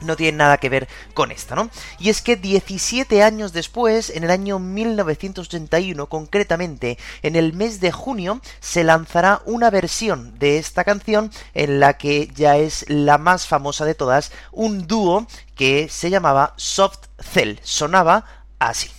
no 0.03 0.15
tiene 0.15 0.37
nada 0.37 0.57
que 0.57 0.69
ver 0.69 0.87
con 1.13 1.31
esta, 1.31 1.55
¿no? 1.55 1.69
Y 1.99 2.09
es 2.09 2.21
que 2.21 2.35
17 2.35 3.23
años 3.23 3.53
después, 3.53 4.09
en 4.09 4.23
el 4.23 4.31
año 4.31 4.59
1981, 4.59 6.07
concretamente 6.07 6.97
en 7.21 7.35
el 7.35 7.53
mes 7.53 7.79
de 7.79 7.91
junio, 7.91 8.41
se 8.59 8.83
lanzará 8.83 9.41
una 9.45 9.69
versión 9.69 10.37
de 10.39 10.57
esta 10.57 10.83
canción 10.83 11.31
en 11.53 11.79
la 11.79 11.97
que 11.97 12.31
ya 12.33 12.57
es 12.57 12.85
la 12.89 13.17
más 13.17 13.47
famosa 13.47 13.85
de 13.85 13.95
todas, 13.95 14.31
un 14.51 14.87
dúo 14.87 15.27
que 15.55 15.87
se 15.89 16.09
llamaba 16.09 16.53
Soft 16.57 17.07
Cell. 17.19 17.57
Sonaba 17.63 18.25
así. 18.59 18.89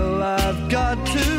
feel 0.00 0.22
I've 0.22 0.68
got 0.68 1.06
to 1.06 1.29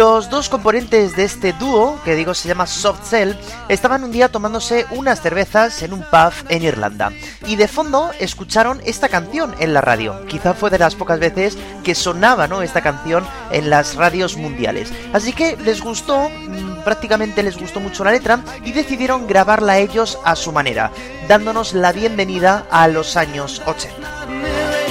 Los 0.00 0.30
dos 0.30 0.48
componentes 0.48 1.14
de 1.14 1.24
este 1.24 1.52
dúo, 1.52 2.00
que 2.06 2.14
digo 2.14 2.32
se 2.32 2.48
llama 2.48 2.66
Soft 2.66 3.06
Cell, 3.10 3.34
estaban 3.68 4.02
un 4.02 4.10
día 4.10 4.30
tomándose 4.30 4.86
unas 4.92 5.20
cervezas 5.20 5.82
en 5.82 5.92
un 5.92 6.00
pub 6.00 6.32
en 6.48 6.62
Irlanda. 6.62 7.12
Y 7.46 7.56
de 7.56 7.68
fondo 7.68 8.10
escucharon 8.18 8.80
esta 8.86 9.10
canción 9.10 9.54
en 9.58 9.74
la 9.74 9.82
radio. 9.82 10.24
Quizá 10.24 10.54
fue 10.54 10.70
de 10.70 10.78
las 10.78 10.94
pocas 10.94 11.20
veces 11.20 11.58
que 11.84 11.94
sonaba 11.94 12.48
¿no? 12.48 12.62
esta 12.62 12.80
canción 12.80 13.26
en 13.50 13.68
las 13.68 13.94
radios 13.94 14.38
mundiales. 14.38 14.90
Así 15.12 15.34
que 15.34 15.58
les 15.58 15.82
gustó, 15.82 16.30
mm, 16.30 16.82
prácticamente 16.82 17.42
les 17.42 17.58
gustó 17.58 17.78
mucho 17.78 18.02
la 18.02 18.12
letra 18.12 18.42
y 18.64 18.72
decidieron 18.72 19.26
grabarla 19.26 19.80
ellos 19.80 20.18
a 20.24 20.34
su 20.34 20.50
manera, 20.50 20.92
dándonos 21.28 21.74
la 21.74 21.92
bienvenida 21.92 22.64
a 22.70 22.88
los 22.88 23.18
años 23.18 23.60
80. 23.66 24.89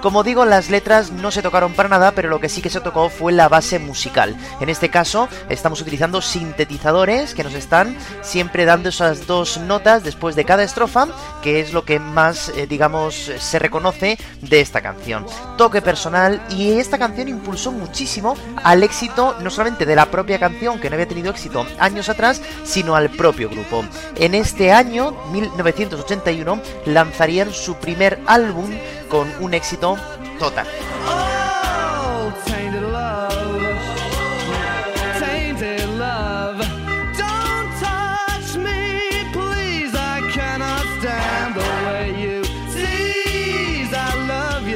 Como 0.00 0.24
digo, 0.24 0.46
las 0.46 0.70
letras 0.70 1.12
no 1.12 1.30
se 1.30 1.42
tocaron 1.42 1.74
para 1.74 1.90
nada, 1.90 2.12
pero 2.12 2.30
lo 2.30 2.40
que 2.40 2.48
sí 2.48 2.62
que 2.62 2.70
se 2.70 2.80
tocó 2.80 3.10
fue 3.10 3.32
la 3.32 3.50
base 3.50 3.78
musical. 3.78 4.34
En 4.58 4.70
este 4.70 4.88
caso, 4.88 5.28
estamos 5.50 5.82
utilizando 5.82 6.22
sintetizadores 6.22 7.34
que 7.34 7.44
nos 7.44 7.52
están 7.52 7.98
siempre 8.22 8.64
dando 8.64 8.88
esas 8.88 9.26
dos 9.26 9.58
notas 9.58 10.02
después 10.02 10.36
de 10.36 10.46
cada 10.46 10.62
estrofa, 10.62 11.08
que 11.42 11.60
es 11.60 11.74
lo 11.74 11.84
que 11.84 11.98
más, 11.98 12.48
eh, 12.56 12.66
digamos, 12.66 13.30
se 13.38 13.58
reconoce 13.58 14.18
de 14.40 14.60
esta 14.62 14.80
canción. 14.80 15.26
Toque 15.58 15.82
personal 15.82 16.42
y 16.48 16.72
esta 16.72 16.96
canción 16.96 17.28
impulsó 17.28 17.70
muchísimo 17.70 18.36
al 18.64 18.82
éxito 18.82 19.36
no 19.42 19.50
solamente 19.50 19.84
de 19.84 19.96
la 19.96 20.06
propia 20.06 20.38
canción, 20.38 20.80
que 20.80 20.88
no 20.88 20.94
había 20.94 21.08
tenido 21.08 21.30
éxito 21.30 21.66
años 21.78 22.08
atrás, 22.08 22.40
sino 22.64 22.96
al 22.96 23.10
propio 23.10 23.50
grupo. 23.50 23.84
En 24.16 24.34
este 24.34 24.72
año, 24.72 25.14
1981, 25.30 26.58
lanzarían 26.86 27.52
su 27.52 27.74
primer 27.74 28.18
álbum 28.26 28.70
con 29.10 29.28
un 29.40 29.52
éxito 29.52 29.98
total. 30.38 30.66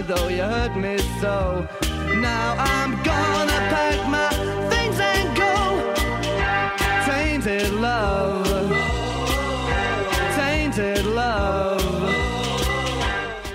though 0.07 0.29
you 0.29 0.43
hurt 0.43 0.77
me 0.77 0.99
so. 1.21 1.67
Now 2.21 2.57
I'm 2.59 3.03
gonna 3.03 3.54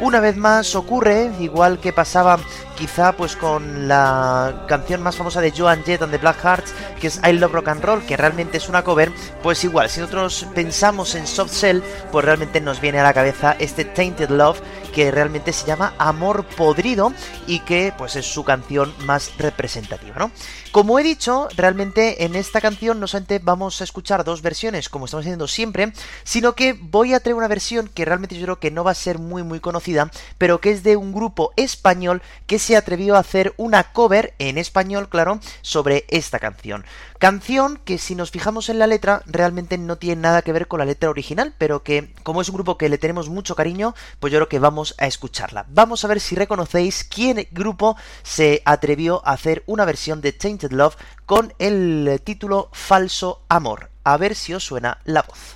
Una 0.10 0.22
vez 0.22 0.38
más 0.38 0.74
ocurre, 0.74 1.30
igual 1.40 1.78
que 1.78 1.94
pasaba 1.94 2.40
quizá 2.80 3.12
pues 3.12 3.36
con 3.36 3.90
la 3.90 4.64
canción 4.70 5.02
más 5.04 5.18
famosa 5.18 5.42
de 5.42 5.52
Joan 5.52 5.84
Jett 5.84 6.02
and 6.02 6.14
the 6.14 6.18
Black 6.18 6.42
Hearts, 6.42 6.74
que 7.02 7.08
es 7.08 7.20
I 7.28 7.34
Love 7.34 7.52
Rock 7.52 7.68
and 7.68 7.84
Roll, 7.84 8.06
que 8.06 8.16
realmente 8.16 8.58
es 8.58 8.70
una 8.70 8.86
cover, 8.86 9.12
pues 9.44 9.66
igual, 9.66 9.90
si 9.90 10.00
nosotros 10.00 10.48
pensamos 10.56 11.14
en 11.16 11.28
Soft 11.28 11.52
Cell, 11.52 11.82
pues 12.10 12.24
realmente 12.24 12.62
nos 12.62 12.80
viene 12.80 13.00
a 13.00 13.04
la 13.04 13.14
cabeza 13.14 13.58
este 13.60 13.84
Tainted 13.84 14.30
Love, 14.30 14.62
que 14.94 15.12
realmente 15.12 15.52
se 15.52 15.68
llama 15.68 15.94
Amor 15.98 16.46
Podrido 16.46 17.14
y 17.48 17.60
que 17.60 17.94
pues 17.98 18.16
es 18.16 18.26
su 18.26 18.44
canción 18.44 18.94
más 19.06 19.32
representativa, 19.38 20.16
¿no? 20.18 20.32
Como 20.72 21.00
he 21.00 21.04
dicho, 21.04 21.48
realmente 21.56 22.24
en 22.24 22.36
esta 22.36 22.62
canción 22.62 23.00
no 23.00 23.08
solamente 23.08 23.40
vamos 23.40 23.82
a 23.82 23.84
escuchar 23.84 24.24
dos 24.24 24.42
versiones, 24.42 24.88
como 24.88 25.06
estamos 25.06 25.26
haciendo 25.26 25.48
siempre, 25.48 25.92
sino 26.24 26.54
que 26.54 26.74
voy 26.74 27.14
a 27.14 27.20
traer 27.20 27.36
una 27.36 27.48
versión 27.48 27.88
que 27.88 28.06
realmente 28.06 28.38
yo 28.38 28.44
creo 28.44 28.60
que 28.60 28.72
no 28.72 28.84
va 28.84 28.92
a 28.92 28.96
ser 28.96 29.20
muy 29.20 29.44
muy 29.44 29.60
conocida, 29.60 30.10
pero 30.38 30.62
que 30.62 30.72
es 30.72 30.84
de 30.84 30.96
un 30.96 31.12
grupo 31.12 31.52
español 31.56 32.22
que 32.48 32.60
se 32.70 32.78
atrevió 32.78 33.16
a 33.16 33.20
hacer 33.22 33.56
una 33.58 33.94
cover 33.94 34.36
en 34.38 34.60
español, 34.60 35.10
claro, 35.10 35.40
sobre 35.64 36.06
esta 36.08 36.38
canción. 36.38 36.86
Canción 37.18 37.82
que 37.84 37.98
si 37.98 38.14
nos 38.14 38.30
fijamos 38.30 38.70
en 38.70 38.78
la 38.78 38.86
letra 38.86 39.24
realmente 39.26 39.80
no 39.80 39.98
tiene 39.98 40.22
nada 40.22 40.44
que 40.44 40.52
ver 40.52 40.68
con 40.68 40.78
la 40.78 40.86
letra 40.86 41.10
original, 41.10 41.56
pero 41.58 41.82
que 41.82 42.14
como 42.22 42.42
es 42.42 42.50
un 42.50 42.54
grupo 42.54 42.78
que 42.78 42.88
le 42.88 43.00
tenemos 43.00 43.28
mucho 43.28 43.56
cariño, 43.56 43.96
pues 44.20 44.32
yo 44.32 44.38
creo 44.38 44.50
que 44.50 44.60
vamos 44.60 44.94
a 45.00 45.08
escucharla. 45.08 45.66
Vamos 45.70 46.06
a 46.06 46.10
ver 46.10 46.20
si 46.20 46.36
reconocéis 46.36 47.04
quién 47.04 47.48
grupo 47.50 47.98
se 48.22 48.62
atrevió 48.66 49.24
a 49.26 49.32
hacer 49.32 49.64
una 49.66 49.84
versión 49.84 50.22
de 50.22 50.32
Tainted 50.32 50.72
Love 50.72 50.96
con 51.26 51.56
el 51.58 52.22
título 52.24 52.70
Falso 52.72 53.42
Amor. 53.50 53.90
A 54.04 54.16
ver 54.18 54.36
si 54.36 54.54
os 54.54 54.64
suena 54.64 55.00
la 55.06 55.24
voz. 55.24 55.56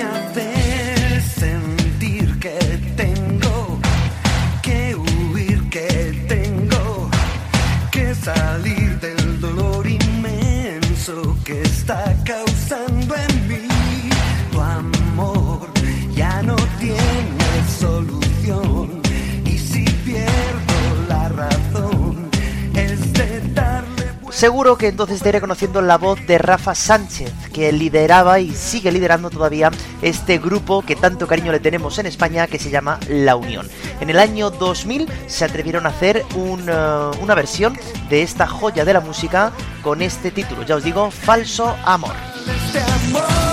a 0.00 0.32
veces 0.32 1.77
Seguro 24.38 24.78
que 24.78 24.86
entonces 24.86 25.16
estáis 25.16 25.34
reconociendo 25.34 25.82
la 25.82 25.98
voz 25.98 26.24
de 26.28 26.38
Rafa 26.38 26.72
Sánchez, 26.72 27.32
que 27.52 27.72
lideraba 27.72 28.38
y 28.38 28.54
sigue 28.54 28.92
liderando 28.92 29.30
todavía 29.30 29.72
este 30.00 30.38
grupo 30.38 30.82
que 30.82 30.94
tanto 30.94 31.26
cariño 31.26 31.50
le 31.50 31.58
tenemos 31.58 31.98
en 31.98 32.06
España, 32.06 32.46
que 32.46 32.60
se 32.60 32.70
llama 32.70 33.00
La 33.08 33.34
Unión. 33.34 33.68
En 34.00 34.10
el 34.10 34.20
año 34.20 34.50
2000 34.50 35.08
se 35.26 35.44
atrevieron 35.44 35.86
a 35.86 35.88
hacer 35.88 36.24
una, 36.36 37.10
una 37.20 37.34
versión 37.34 37.76
de 38.10 38.22
esta 38.22 38.46
joya 38.46 38.84
de 38.84 38.92
la 38.92 39.00
música 39.00 39.50
con 39.82 40.02
este 40.02 40.30
título, 40.30 40.62
ya 40.62 40.76
os 40.76 40.84
digo, 40.84 41.10
Falso 41.10 41.74
Amor. 41.84 42.14
Este 42.46 43.47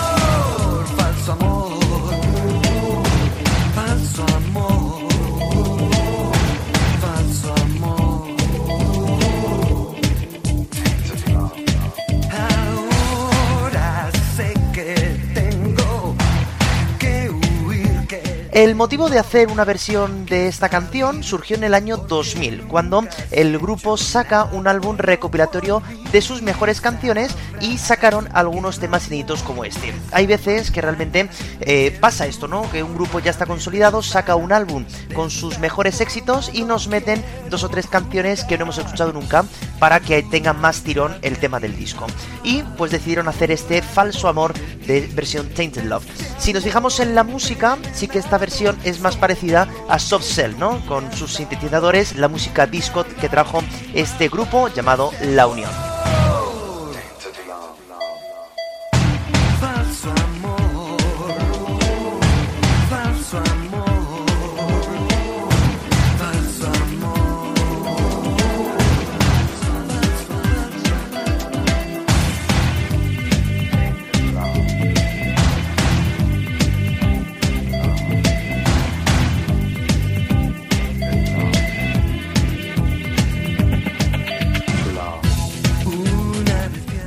El 18.55 18.73
motivo 18.73 19.09
de 19.09 19.19
hacer 19.19 19.49
una 19.49 19.65
versión 19.65 20.25
de 20.25 20.47
esta 20.47 20.69
canción 20.69 21.23
surgió 21.23 21.57
en 21.57 21.65
el 21.65 21.73
año 21.73 21.97
2000, 21.97 22.67
cuando 22.69 23.03
el 23.31 23.59
grupo 23.59 23.97
saca 23.97 24.45
un 24.45 24.65
álbum 24.69 24.95
recopilatorio 24.97 25.83
de 26.13 26.21
sus 26.21 26.41
mejores 26.41 26.79
canciones 26.79 27.35
y 27.59 27.77
sacaron 27.77 28.29
algunos 28.31 28.79
temas 28.79 29.07
inéditos 29.07 29.43
como 29.43 29.65
este. 29.65 29.93
Hay 30.13 30.25
veces 30.25 30.71
que 30.71 30.79
realmente 30.79 31.29
eh, 31.59 31.97
pasa 31.99 32.27
esto, 32.27 32.47
¿no? 32.47 32.71
Que 32.71 32.81
un 32.81 32.95
grupo 32.95 33.19
ya 33.19 33.31
está 33.31 33.45
consolidado, 33.45 34.01
saca 34.01 34.37
un 34.37 34.53
álbum 34.53 34.85
con 35.13 35.31
sus 35.31 35.59
mejores 35.59 35.99
éxitos 35.99 36.49
y 36.53 36.63
nos 36.63 36.87
meten 36.87 37.25
dos 37.49 37.65
o 37.65 37.69
tres 37.69 37.87
canciones 37.87 38.45
que 38.45 38.57
no 38.57 38.63
hemos 38.63 38.77
escuchado 38.77 39.11
nunca 39.11 39.43
para 39.79 39.99
que 39.99 40.23
tenga 40.23 40.53
más 40.53 40.81
tirón 40.81 41.17
el 41.23 41.39
tema 41.39 41.59
del 41.59 41.75
disco. 41.75 42.07
Y 42.41 42.61
pues 42.77 42.89
decidieron 42.93 43.27
hacer 43.27 43.51
este 43.51 43.81
falso 43.81 44.29
amor 44.29 44.53
de 44.87 45.09
versión 45.13 45.49
Tainted 45.49 45.83
Love. 45.83 46.05
Si 46.37 46.53
nos 46.53 46.63
fijamos 46.63 47.01
en 47.01 47.15
la 47.15 47.25
música, 47.25 47.77
sí 47.91 48.07
que 48.07 48.19
esta 48.19 48.37
versión 48.37 48.44
es 48.83 48.99
más 48.99 49.17
parecida 49.17 49.67
a 49.89 49.99
Soft 49.99 50.25
Cell, 50.25 50.57
¿no? 50.57 50.85
Con 50.85 51.11
sus 51.11 51.33
sintetizadores, 51.33 52.15
la 52.15 52.27
música 52.27 52.67
disco 52.67 53.05
que 53.19 53.29
trajo 53.29 53.63
este 53.93 54.29
grupo 54.29 54.67
llamado 54.69 55.11
La 55.21 55.47
Unión. 55.47 55.94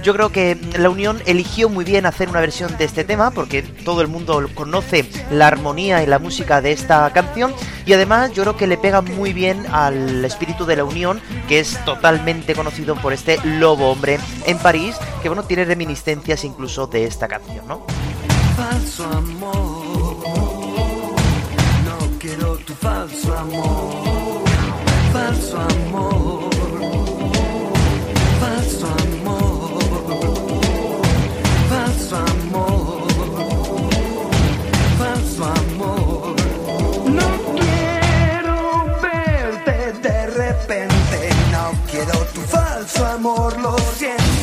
Yo 0.09 0.15
creo 0.15 0.33
que 0.33 0.57
la 0.79 0.89
Unión 0.89 1.21
eligió 1.27 1.69
muy 1.69 1.85
bien 1.85 2.07
hacer 2.07 2.31
una 2.31 2.41
versión 2.41 2.75
de 2.79 2.87
este 2.87 3.05
tema 3.05 3.31
porque 3.31 3.61
todo 3.61 4.01
el 4.01 4.09
mundo 4.09 4.49
conoce 4.55 5.05
la 5.31 5.49
armonía 5.49 6.03
y 6.03 6.07
la 6.07 6.19
música 6.19 6.63
de 6.63 6.73
esta 6.73 7.13
canción 7.13 7.53
y 7.85 7.93
además 7.93 8.33
yo 8.33 8.43
creo 8.43 8.57
que 8.57 8.67
le 8.67 8.79
pega 8.79 9.03
muy 9.03 9.35
bien 9.35 9.67
al 9.71 10.25
espíritu 10.25 10.65
de 10.65 10.77
la 10.77 10.85
Unión 10.85 11.21
que 11.47 11.61
es 11.61 11.85
totalmente 11.85 12.55
conocido 12.55 12.95
por 12.95 13.13
este 13.13 13.39
lobo 13.45 13.91
hombre 13.91 14.19
en 14.47 14.57
París 14.57 14.97
que 15.21 15.29
bueno 15.29 15.43
tiene 15.43 15.67
reminiscencias 15.67 16.43
incluso 16.43 16.87
de 16.87 17.05
esta 17.05 17.29
canción, 17.29 17.69
¿no? 17.69 17.85
Falso 18.57 19.05
amor, 19.05 20.25
no 21.85 22.19
quiero 22.19 22.57
tu 22.57 22.73
falso 22.73 23.37
amor. 23.37 24.09
Amor, 42.97 43.61
lo 43.61 43.77
siento, 43.97 44.38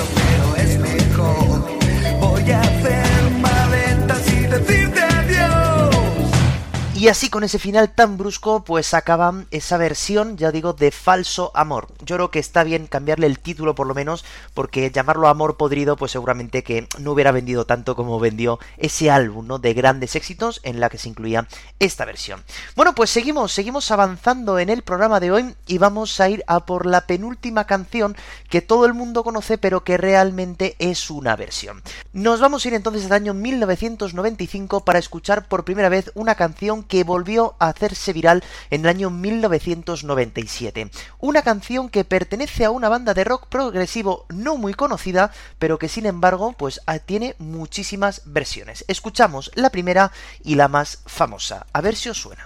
Y 7.05 7.07
así 7.07 7.29
con 7.29 7.43
ese 7.43 7.59
final 7.59 7.93
tan 7.93 8.17
brusco, 8.17 8.63
pues 8.63 8.95
acaban 8.95 9.45
esa 9.51 9.77
versión, 9.77 10.37
ya 10.37 10.51
digo, 10.51 10.73
de 10.73 10.89
falso 10.89 11.51
amor. 11.53 11.87
Yo 12.03 12.15
creo 12.15 12.31
que 12.31 12.39
está 12.39 12.63
bien 12.63 12.87
cambiarle 12.87 13.27
el 13.27 13.37
título 13.37 13.75
por 13.75 13.85
lo 13.85 13.93
menos, 13.93 14.25
porque 14.55 14.89
llamarlo 14.89 15.27
amor 15.27 15.55
podrido, 15.55 15.97
pues 15.97 16.13
seguramente 16.13 16.63
que 16.63 16.87
no 16.97 17.11
hubiera 17.11 17.31
vendido 17.31 17.65
tanto 17.65 17.95
como 17.95 18.19
vendió 18.19 18.57
ese 18.77 19.11
álbum, 19.11 19.45
¿no? 19.45 19.59
De 19.59 19.75
grandes 19.75 20.15
éxitos 20.15 20.61
en 20.63 20.79
la 20.79 20.89
que 20.89 20.97
se 20.97 21.07
incluía 21.07 21.47
esta 21.77 22.05
versión. 22.05 22.43
Bueno, 22.75 22.95
pues 22.95 23.11
seguimos, 23.11 23.51
seguimos 23.51 23.91
avanzando 23.91 24.57
en 24.57 24.71
el 24.71 24.81
programa 24.81 25.19
de 25.19 25.31
hoy 25.31 25.55
y 25.67 25.77
vamos 25.77 26.19
a 26.19 26.29
ir 26.29 26.43
a 26.47 26.65
por 26.65 26.87
la 26.87 27.01
penúltima 27.01 27.67
canción 27.67 28.17
que 28.49 28.63
todo 28.63 28.87
el 28.87 28.95
mundo 28.95 29.23
conoce, 29.23 29.59
pero 29.59 29.83
que 29.83 29.97
realmente 29.97 30.75
es 30.79 31.11
una 31.11 31.35
versión. 31.35 31.83
Nos 32.13 32.39
vamos 32.39 32.65
a 32.65 32.67
ir 32.69 32.73
entonces 32.73 33.05
al 33.05 33.11
año 33.11 33.35
1995 33.35 34.83
para 34.83 34.97
escuchar 34.97 35.47
por 35.47 35.65
primera 35.65 35.89
vez 35.89 36.11
una 36.15 36.33
canción 36.33 36.81
que 36.81 36.94
volvió 37.03 37.55
a 37.59 37.69
hacerse 37.69 38.13
viral 38.13 38.43
en 38.69 38.81
el 38.81 38.89
año 38.89 39.09
1997. 39.09 40.89
Una 41.19 41.41
canción 41.41 41.89
que 41.89 42.05
pertenece 42.05 42.65
a 42.65 42.71
una 42.71 42.89
banda 42.89 43.13
de 43.13 43.23
rock 43.23 43.47
progresivo 43.47 44.25
no 44.29 44.57
muy 44.57 44.73
conocida, 44.73 45.31
pero 45.59 45.77
que 45.77 45.89
sin 45.89 46.05
embargo 46.05 46.53
pues 46.53 46.81
ah, 46.85 46.99
tiene 46.99 47.35
muchísimas 47.39 48.21
versiones. 48.25 48.85
Escuchamos 48.87 49.51
la 49.55 49.69
primera 49.69 50.11
y 50.43 50.55
la 50.55 50.67
más 50.67 51.01
famosa. 51.05 51.65
A 51.73 51.81
ver 51.81 51.95
si 51.95 52.09
os 52.09 52.21
suena. 52.21 52.45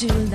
To 0.00 0.29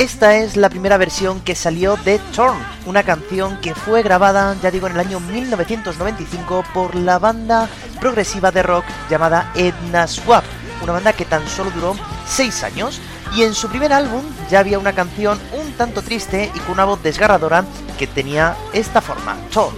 Esta 0.00 0.34
es 0.38 0.56
la 0.56 0.70
primera 0.70 0.96
versión 0.96 1.42
que 1.42 1.54
salió 1.54 1.98
de 1.98 2.18
Torn, 2.34 2.56
una 2.86 3.02
canción 3.02 3.60
que 3.60 3.74
fue 3.74 4.02
grabada, 4.02 4.56
ya 4.62 4.70
digo, 4.70 4.86
en 4.86 4.94
el 4.94 5.00
año 5.00 5.20
1995 5.20 6.64
por 6.72 6.94
la 6.94 7.18
banda 7.18 7.68
progresiva 8.00 8.50
de 8.50 8.62
rock 8.62 8.86
llamada 9.10 9.52
Edna 9.54 10.06
Swap, 10.06 10.42
una 10.82 10.94
banda 10.94 11.12
que 11.12 11.26
tan 11.26 11.46
solo 11.46 11.70
duró 11.70 11.94
6 12.26 12.64
años. 12.64 12.98
Y 13.36 13.42
en 13.42 13.52
su 13.52 13.68
primer 13.68 13.92
álbum 13.92 14.22
ya 14.50 14.60
había 14.60 14.78
una 14.78 14.94
canción 14.94 15.38
un 15.52 15.70
tanto 15.74 16.00
triste 16.00 16.50
y 16.54 16.58
con 16.60 16.72
una 16.72 16.86
voz 16.86 17.02
desgarradora 17.02 17.66
que 17.98 18.06
tenía 18.06 18.56
esta 18.72 19.02
forma, 19.02 19.36
Torn. 19.52 19.76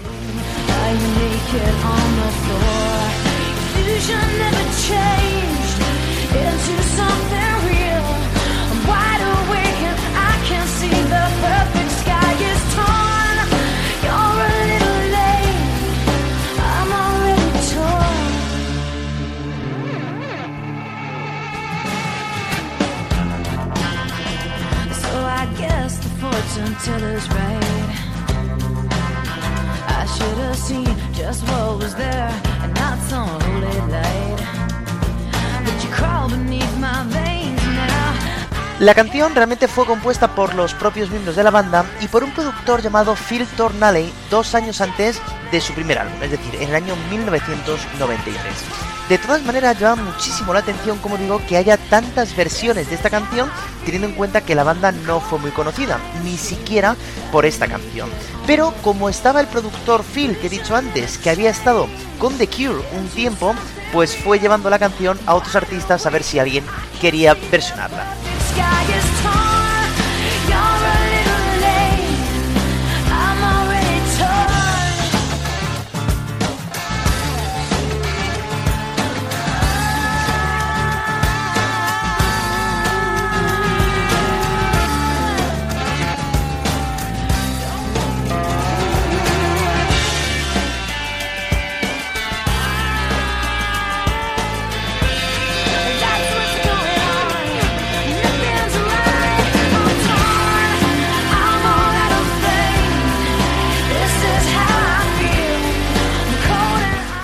La 38.81 38.95
canción 38.95 39.35
realmente 39.35 39.67
fue 39.67 39.87
compuesta 39.87 40.35
por 40.35 40.55
los 40.55 40.75
propios 40.75 41.09
miembros 41.09 41.37
de 41.37 41.43
la 41.43 41.51
banda 41.51 41.87
y 42.01 42.09
por 42.09 42.23
un 42.23 42.33
productor 42.33 42.83
llamado 42.83 43.15
Phil 43.15 43.47
Tornalley 43.57 44.13
dos 44.29 44.55
años 44.55 44.81
antes 44.83 45.23
de 45.51 45.61
su 45.61 45.73
primer 45.73 46.01
álbum, 46.01 46.23
es 46.23 46.33
decir, 46.33 46.55
en 46.57 46.69
el 46.69 46.75
año 46.75 46.97
1993. 47.11 48.92
De 49.13 49.19
todas 49.19 49.43
maneras, 49.43 49.79
llama 49.79 50.05
muchísimo 50.05 50.55
la 50.55 50.61
atención, 50.61 50.97
como 50.97 51.19
digo, 51.19 51.39
que 51.47 51.59
haya 51.59 51.77
tantas 51.77 52.35
versiones 52.35 52.89
de 52.89 52.95
esta 52.95 53.11
canción, 53.11 53.51
teniendo 53.85 54.09
en 54.09 54.15
cuenta 54.15 54.41
que 54.41 54.55
la 54.55 54.65
banda 54.65 54.91
no 54.91 55.21
fue 55.21 55.39
muy 55.39 55.51
conocida, 55.51 56.01
ni 56.25 56.39
siquiera 56.39 56.97
por 57.31 57.45
esta 57.45 57.69
canción. 57.69 58.09
Pero 58.47 58.73
como 58.81 59.11
estaba 59.11 59.43
el 59.43 59.49
productor 59.49 60.03
Phil, 60.03 60.39
que 60.39 60.47
he 60.47 60.49
dicho 60.49 60.75
antes, 60.75 61.19
que 61.19 61.29
había 61.29 61.51
estado 61.51 61.89
con 62.19 62.39
The 62.39 62.47
Cure 62.47 62.83
un 62.99 63.07
tiempo, 63.09 63.55
pues 63.93 64.17
fue 64.17 64.39
llevando 64.39 64.71
la 64.71 64.79
canción 64.79 65.21
a 65.27 65.35
otros 65.35 65.57
artistas 65.57 66.07
a 66.07 66.11
ver 66.11 66.23
si 66.23 66.39
alguien 66.39 66.65
quería 66.99 67.35
versionarla. 67.51 68.07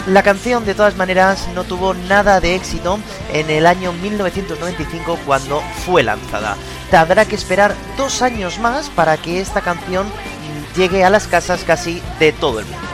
La 0.09 0.23
canción 0.23 0.65
de 0.65 0.75
todas 0.75 0.97
maneras 0.97 1.47
no 1.55 1.65
tuvo 1.65 1.93
nada 1.93 2.41
de 2.41 2.55
éxito 2.55 2.99
en 3.31 3.51
el 3.51 3.67
año 3.67 3.93
1995 3.93 5.19
cuando 5.27 5.61
fue 5.85 6.03
lanzada. 6.03 6.57
Tendrá 6.91 7.27
que 7.27 7.35
esperar 7.35 7.75
dos 7.99 8.23
años 8.23 8.59
más 8.59 8.89
para 8.89 9.19
que 9.19 9.39
esta 9.39 9.61
canción 9.61 10.07
llegue 10.75 11.05
a 11.05 11.11
las 11.11 11.27
casas 11.27 11.63
casi 11.63 12.01
de 12.19 12.33
todo 12.33 12.61
el 12.61 12.67
mundo. 12.67 12.88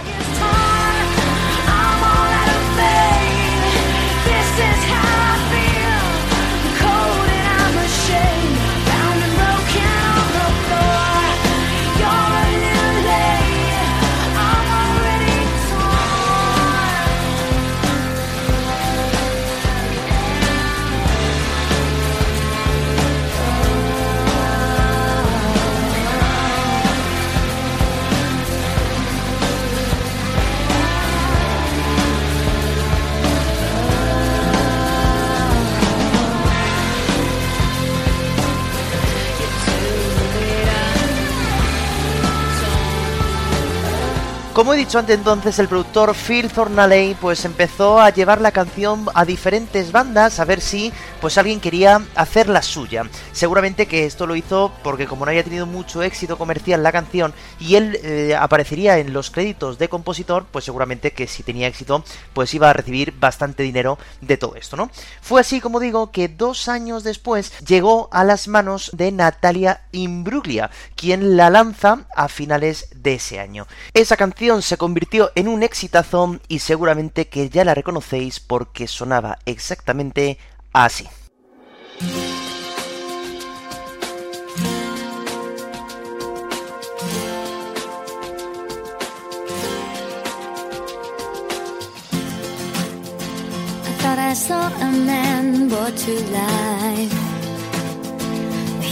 Como 44.54 44.72
he 44.72 44.76
dicho 44.76 45.00
antes 45.00 45.18
entonces, 45.18 45.58
el 45.58 45.66
productor 45.66 46.14
Phil 46.14 46.48
Thornalley 46.48 47.16
pues 47.20 47.44
empezó 47.44 48.00
a 48.00 48.10
llevar 48.10 48.40
la 48.40 48.52
canción 48.52 49.06
a 49.12 49.24
diferentes 49.24 49.90
bandas 49.90 50.38
a 50.38 50.44
ver 50.44 50.60
si 50.60 50.92
pues 51.20 51.36
alguien 51.38 51.58
quería 51.58 52.00
hacer 52.14 52.48
la 52.48 52.62
suya. 52.62 53.02
Seguramente 53.32 53.86
que 53.86 54.06
esto 54.06 54.28
lo 54.28 54.36
hizo 54.36 54.72
porque 54.84 55.08
como 55.08 55.24
no 55.24 55.32
haya 55.32 55.42
tenido 55.42 55.66
mucho 55.66 56.04
éxito 56.04 56.38
comercial 56.38 56.84
la 56.84 56.92
canción 56.92 57.34
y 57.58 57.74
él 57.74 57.98
eh, 58.04 58.36
aparecería 58.38 58.98
en 58.98 59.12
los 59.12 59.32
créditos 59.32 59.76
de 59.76 59.88
compositor, 59.88 60.46
pues 60.48 60.64
seguramente 60.64 61.10
que 61.10 61.26
si 61.26 61.42
tenía 61.42 61.66
éxito 61.66 62.04
pues 62.32 62.54
iba 62.54 62.70
a 62.70 62.74
recibir 62.74 63.12
bastante 63.18 63.64
dinero 63.64 63.98
de 64.20 64.36
todo 64.36 64.54
esto, 64.54 64.76
¿no? 64.76 64.88
Fue 65.20 65.40
así 65.40 65.60
como 65.60 65.80
digo 65.80 66.12
que 66.12 66.28
dos 66.28 66.68
años 66.68 67.02
después 67.02 67.58
llegó 67.66 68.08
a 68.12 68.22
las 68.22 68.46
manos 68.46 68.92
de 68.94 69.10
Natalia 69.10 69.80
Imbruglia, 69.90 70.70
quien 70.94 71.36
la 71.36 71.50
lanza 71.50 72.04
a 72.14 72.28
finales 72.28 72.86
de 72.94 73.14
ese 73.14 73.40
año. 73.40 73.66
Esa 73.94 74.16
canción 74.16 74.43
se 74.60 74.76
convirtió 74.76 75.30
en 75.34 75.48
un 75.48 75.62
exitazo 75.62 76.38
y 76.48 76.58
seguramente 76.58 77.28
que 77.28 77.48
ya 77.48 77.64
la 77.64 77.74
reconocéis 77.74 78.40
porque 78.40 78.86
sonaba 78.86 79.38
exactamente 79.46 80.38
así. 80.72 81.08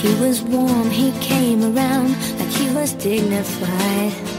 He 0.02 0.12
was 0.20 0.42
warm, 0.42 0.90
he 0.90 1.12
came 1.20 1.62
around 1.62 2.16
like 2.40 2.48
he 2.48 2.68
was 2.74 2.92
dignified. 2.94 4.31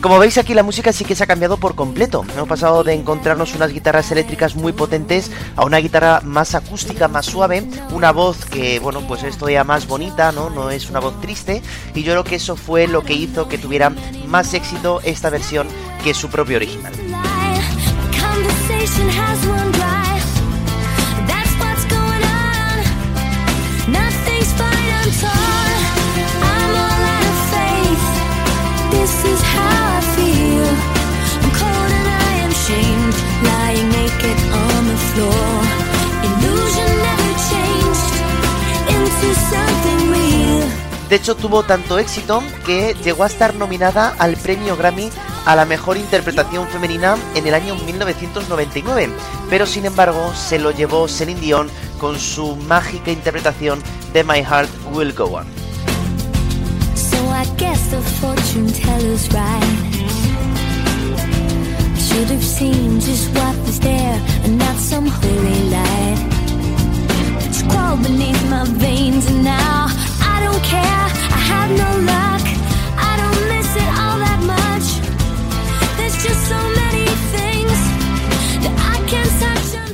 Como 0.00 0.18
veis 0.18 0.38
aquí 0.38 0.54
la 0.54 0.62
música 0.62 0.92
sí 0.92 1.04
que 1.04 1.14
se 1.14 1.24
ha 1.24 1.26
cambiado 1.26 1.56
por 1.56 1.74
completo. 1.74 2.24
Hemos 2.34 2.48
pasado 2.48 2.84
de 2.84 2.94
encontrarnos 2.94 3.54
unas 3.54 3.72
guitarras 3.72 4.10
eléctricas 4.12 4.54
muy 4.54 4.72
potentes 4.72 5.30
a 5.56 5.64
una 5.64 5.78
guitarra 5.78 6.20
más 6.22 6.54
acústica, 6.54 7.08
más 7.08 7.26
suave, 7.26 7.64
una 7.90 8.12
voz 8.12 8.44
que, 8.44 8.78
bueno, 8.78 9.00
pues 9.06 9.24
es 9.24 9.36
todavía 9.36 9.64
más 9.64 9.86
bonita, 9.86 10.30
¿no? 10.32 10.50
No 10.50 10.70
es 10.70 10.88
una 10.88 11.00
voz 11.00 11.20
triste. 11.20 11.62
Y 11.94 12.02
yo 12.02 12.12
creo 12.12 12.24
que 12.24 12.36
eso 12.36 12.56
fue 12.56 12.86
lo 12.86 13.02
que 13.02 13.14
hizo 13.14 13.48
que 13.48 13.58
tuviera 13.58 13.90
más 14.26 14.54
éxito 14.54 15.00
esta 15.02 15.30
versión 15.30 15.66
que 16.02 16.14
su 16.14 16.28
propio 16.28 16.56
original. 16.56 16.92
De 41.08 41.16
hecho, 41.16 41.34
tuvo 41.34 41.62
tanto 41.62 41.98
éxito 41.98 42.42
que 42.66 42.94
llegó 43.02 43.24
a 43.24 43.28
estar 43.28 43.54
nominada 43.54 44.14
al 44.18 44.36
premio 44.36 44.76
Grammy 44.76 45.10
a 45.46 45.56
la 45.56 45.64
mejor 45.64 45.96
interpretación 45.96 46.68
femenina 46.68 47.16
en 47.34 47.46
el 47.46 47.54
año 47.54 47.74
1999, 47.76 49.10
pero 49.48 49.64
sin 49.64 49.86
embargo 49.86 50.34
se 50.34 50.58
lo 50.58 50.70
llevó 50.70 51.08
Celine 51.08 51.40
Dion 51.40 51.70
con 51.98 52.18
su 52.18 52.56
mágica 52.56 53.10
interpretación 53.10 53.82
de 54.12 54.22
My 54.24 54.44
Heart 54.44 54.68
Will 54.92 55.14
Go 55.14 55.24
On. 55.24 55.46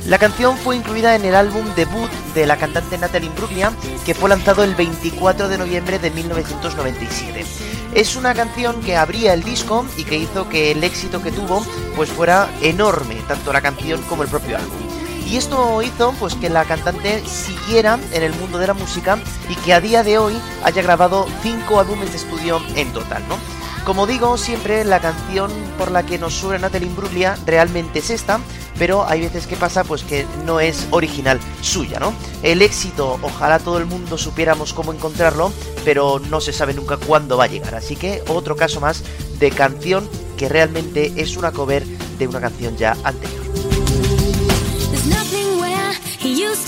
La 0.07 0.19
canción 0.19 0.55
fue 0.57 0.75
incluida 0.75 1.15
en 1.15 1.25
el 1.25 1.35
álbum 1.35 1.65
debut 1.75 2.09
de 2.35 2.45
la 2.45 2.57
cantante 2.57 2.97
Natalie 2.97 3.27
Imbruglia, 3.27 3.71
que 4.05 4.13
fue 4.13 4.29
lanzado 4.29 4.63
el 4.63 4.75
24 4.75 5.49
de 5.49 5.57
noviembre 5.57 5.99
de 5.99 6.11
1997. 6.11 7.45
Es 7.93 8.15
una 8.15 8.33
canción 8.33 8.81
que 8.81 8.95
abría 8.95 9.33
el 9.33 9.43
disco 9.43 9.85
y 9.97 10.03
que 10.03 10.17
hizo 10.17 10.47
que 10.47 10.71
el 10.71 10.83
éxito 10.83 11.21
que 11.21 11.31
tuvo 11.31 11.65
pues 11.95 12.09
fuera 12.09 12.49
enorme, 12.61 13.15
tanto 13.27 13.51
la 13.51 13.61
canción 13.61 14.01
como 14.03 14.23
el 14.23 14.29
propio 14.29 14.57
álbum. 14.57 14.94
Y 15.25 15.37
esto 15.37 15.81
hizo 15.81 16.13
pues 16.19 16.35
que 16.35 16.49
la 16.49 16.65
cantante 16.65 17.23
siguiera 17.25 17.99
en 18.11 18.23
el 18.23 18.33
mundo 18.33 18.59
de 18.59 18.67
la 18.67 18.73
música 18.73 19.17
y 19.49 19.55
que 19.55 19.73
a 19.73 19.81
día 19.81 20.03
de 20.03 20.17
hoy 20.17 20.33
haya 20.63 20.81
grabado 20.81 21.25
cinco 21.41 21.79
álbumes 21.79 22.11
de 22.11 22.17
estudio 22.17 22.61
en 22.75 22.93
total, 22.93 23.23
¿no? 23.27 23.37
Como 23.85 24.07
digo 24.07 24.35
siempre, 24.37 24.83
la 24.83 24.99
canción 24.99 25.51
por 25.77 25.91
la 25.91 26.03
que 26.03 26.17
nos 26.17 26.33
suena 26.33 26.67
Natalie 26.67 26.87
Imbruglia 26.87 27.37
realmente 27.45 27.99
es 27.99 28.09
esta, 28.09 28.39
pero 28.79 29.05
hay 29.07 29.21
veces 29.21 29.45
que 29.45 29.55
pasa 29.55 29.83
pues 29.83 30.03
que 30.03 30.25
no 30.43 30.59
es 30.59 30.87
original 30.89 31.39
suya, 31.61 31.99
¿no? 31.99 32.11
El 32.41 32.63
éxito, 32.63 33.19
ojalá 33.21 33.59
todo 33.59 33.77
el 33.77 33.85
mundo 33.85 34.17
supiéramos 34.17 34.73
cómo 34.73 34.91
encontrarlo, 34.91 35.53
pero 35.83 36.19
no 36.19 36.41
se 36.41 36.51
sabe 36.51 36.73
nunca 36.73 36.97
cuándo 36.97 37.37
va 37.37 37.43
a 37.43 37.47
llegar. 37.47 37.75
Así 37.75 37.95
que 37.95 38.23
otro 38.27 38.55
caso 38.55 38.81
más 38.81 39.03
de 39.37 39.51
canción 39.51 40.09
que 40.35 40.49
realmente 40.49 41.13
es 41.17 41.37
una 41.37 41.51
cover 41.51 41.85
de 41.85 42.27
una 42.27 42.41
canción 42.41 42.75
ya 42.77 42.97
anterior. 43.03 43.64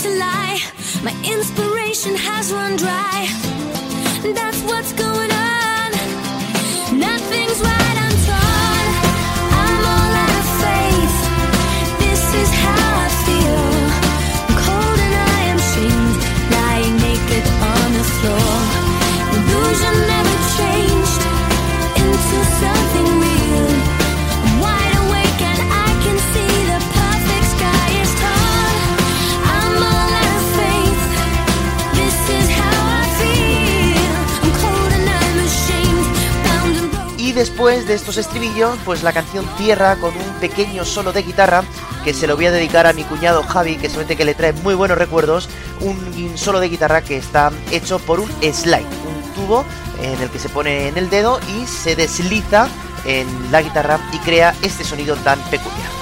to 0.02 0.08
lie. 0.10 0.58
My 1.02 1.14
inspiration 1.24 2.14
has 2.14 2.52
run 2.52 2.76
dry. 2.76 3.26
That's 4.38 4.60
what's 4.62 4.92
going 4.92 5.32
on. 5.32 5.90
Nothing's 6.98 7.58
right. 7.68 7.96
I'm 8.06 8.16
torn. 8.28 8.86
I'm 9.64 9.82
all 9.94 10.12
out 10.24 10.36
of 10.42 10.48
faith. 10.62 11.18
This 12.04 12.22
is 12.42 12.50
how 12.62 12.90
I 13.06 13.08
feel. 13.26 13.66
I'm 14.46 14.54
cold 14.66 14.98
and 15.06 15.14
I 15.34 15.40
am 15.52 15.60
shamed, 15.72 16.18
lying 16.54 16.94
naked 17.06 17.44
on 17.74 17.88
the 17.98 18.06
floor. 18.16 18.54
Illusion 19.34 19.96
never 20.14 20.36
changed 20.58 21.22
into 22.02 22.38
something 22.62 23.08
real. 23.20 23.27
Después 37.38 37.86
de 37.86 37.94
estos 37.94 38.16
estribillos, 38.16 38.76
pues 38.84 39.04
la 39.04 39.12
canción 39.12 39.48
cierra 39.56 39.94
con 39.96 40.12
un 40.12 40.40
pequeño 40.40 40.84
solo 40.84 41.12
de 41.12 41.22
guitarra 41.22 41.62
que 42.04 42.12
se 42.12 42.26
lo 42.26 42.34
voy 42.34 42.46
a 42.46 42.50
dedicar 42.50 42.84
a 42.88 42.92
mi 42.92 43.04
cuñado 43.04 43.44
Javi, 43.44 43.76
que 43.76 43.88
suerte 43.88 44.16
que 44.16 44.24
le 44.24 44.34
trae 44.34 44.52
muy 44.52 44.74
buenos 44.74 44.98
recuerdos, 44.98 45.48
un 45.80 46.36
solo 46.36 46.58
de 46.58 46.68
guitarra 46.68 47.00
que 47.00 47.16
está 47.16 47.52
hecho 47.70 48.00
por 48.00 48.18
un 48.18 48.28
slide, 48.42 48.82
un 48.82 49.34
tubo 49.34 49.64
en 50.02 50.20
el 50.20 50.28
que 50.30 50.40
se 50.40 50.48
pone 50.48 50.88
en 50.88 50.98
el 50.98 51.10
dedo 51.10 51.38
y 51.56 51.64
se 51.68 51.94
desliza 51.94 52.66
en 53.04 53.52
la 53.52 53.62
guitarra 53.62 54.00
y 54.12 54.18
crea 54.18 54.52
este 54.62 54.82
sonido 54.82 55.14
tan 55.14 55.38
peculiar. 55.42 55.97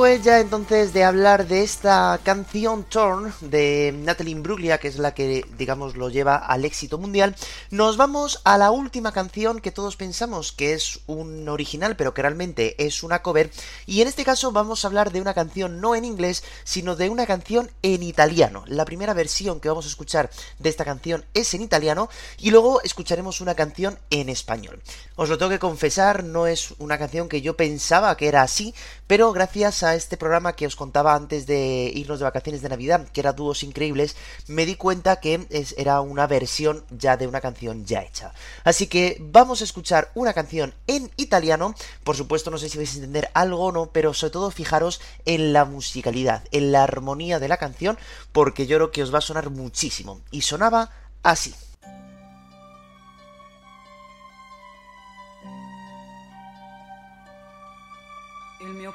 Después 0.00 0.24
ya 0.24 0.40
entonces 0.40 0.94
de 0.94 1.04
hablar 1.04 1.46
de 1.46 1.62
esta 1.62 2.18
canción 2.22 2.84
Torn 2.84 3.34
de 3.42 3.92
Natalie 3.94 4.32
Imbruglia, 4.32 4.78
que 4.78 4.88
es 4.88 4.96
la 4.96 5.12
que 5.12 5.44
digamos 5.58 5.94
lo 5.94 6.08
lleva 6.08 6.36
al 6.36 6.64
éxito 6.64 6.96
mundial, 6.96 7.36
nos 7.70 7.98
vamos 7.98 8.40
a 8.44 8.56
la 8.56 8.70
última 8.70 9.12
canción 9.12 9.60
que 9.60 9.72
todos 9.72 9.96
pensamos 9.96 10.52
que 10.52 10.72
es 10.72 11.00
un 11.06 11.46
original, 11.50 11.96
pero 11.96 12.14
que 12.14 12.22
realmente 12.22 12.82
es 12.82 13.02
una 13.02 13.20
cover, 13.20 13.50
y 13.84 14.00
en 14.00 14.08
este 14.08 14.24
caso 14.24 14.52
vamos 14.52 14.82
a 14.82 14.88
hablar 14.88 15.12
de 15.12 15.20
una 15.20 15.34
canción 15.34 15.82
no 15.82 15.94
en 15.94 16.06
inglés, 16.06 16.44
sino 16.64 16.96
de 16.96 17.10
una 17.10 17.26
canción 17.26 17.70
en 17.82 18.02
italiano. 18.02 18.64
La 18.68 18.86
primera 18.86 19.12
versión 19.12 19.60
que 19.60 19.68
vamos 19.68 19.84
a 19.84 19.90
escuchar 19.90 20.30
de 20.58 20.70
esta 20.70 20.86
canción 20.86 21.26
es 21.34 21.52
en 21.52 21.60
italiano 21.60 22.08
y 22.38 22.52
luego 22.52 22.80
escucharemos 22.80 23.42
una 23.42 23.54
canción 23.54 23.98
en 24.08 24.30
español. 24.30 24.80
Os 25.16 25.28
lo 25.28 25.36
tengo 25.36 25.50
que 25.50 25.58
confesar, 25.58 26.24
no 26.24 26.46
es 26.46 26.72
una 26.78 26.96
canción 26.96 27.28
que 27.28 27.42
yo 27.42 27.54
pensaba 27.54 28.16
que 28.16 28.28
era 28.28 28.40
así, 28.40 28.74
pero 29.06 29.30
gracias 29.34 29.82
a 29.82 29.89
este 29.94 30.16
programa 30.16 30.54
que 30.54 30.66
os 30.66 30.76
contaba 30.76 31.14
antes 31.14 31.46
de 31.46 31.90
irnos 31.94 32.18
de 32.18 32.24
vacaciones 32.24 32.62
de 32.62 32.68
Navidad, 32.68 33.08
que 33.12 33.20
era 33.20 33.32
Dúos 33.32 33.62
Increíbles, 33.62 34.16
me 34.46 34.66
di 34.66 34.76
cuenta 34.76 35.20
que 35.20 35.46
era 35.76 36.00
una 36.00 36.26
versión 36.26 36.84
ya 36.90 37.16
de 37.16 37.26
una 37.26 37.40
canción 37.40 37.84
ya 37.84 38.02
hecha. 38.02 38.32
Así 38.64 38.86
que 38.86 39.16
vamos 39.20 39.60
a 39.60 39.64
escuchar 39.64 40.10
una 40.14 40.32
canción 40.32 40.74
en 40.86 41.10
italiano, 41.16 41.74
por 42.04 42.16
supuesto 42.16 42.50
no 42.50 42.58
sé 42.58 42.68
si 42.68 42.78
vais 42.78 42.92
a 42.92 42.96
entender 42.96 43.30
algo 43.34 43.66
o 43.66 43.72
no, 43.72 43.86
pero 43.86 44.14
sobre 44.14 44.32
todo 44.32 44.50
fijaros 44.50 45.00
en 45.24 45.52
la 45.52 45.64
musicalidad, 45.64 46.44
en 46.52 46.72
la 46.72 46.84
armonía 46.84 47.38
de 47.38 47.48
la 47.48 47.56
canción, 47.56 47.98
porque 48.32 48.66
yo 48.66 48.76
creo 48.76 48.90
que 48.90 49.02
os 49.02 49.12
va 49.12 49.18
a 49.18 49.22
sonar 49.22 49.50
muchísimo. 49.50 50.20
Y 50.30 50.42
sonaba 50.42 50.90
así. 51.22 51.54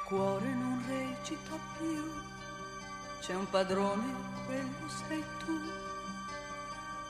cuore 0.08 0.65
c'è 3.26 3.34
un 3.34 3.50
padrone, 3.50 4.04
quello 4.46 4.88
sei 5.08 5.24
tu. 5.44 5.60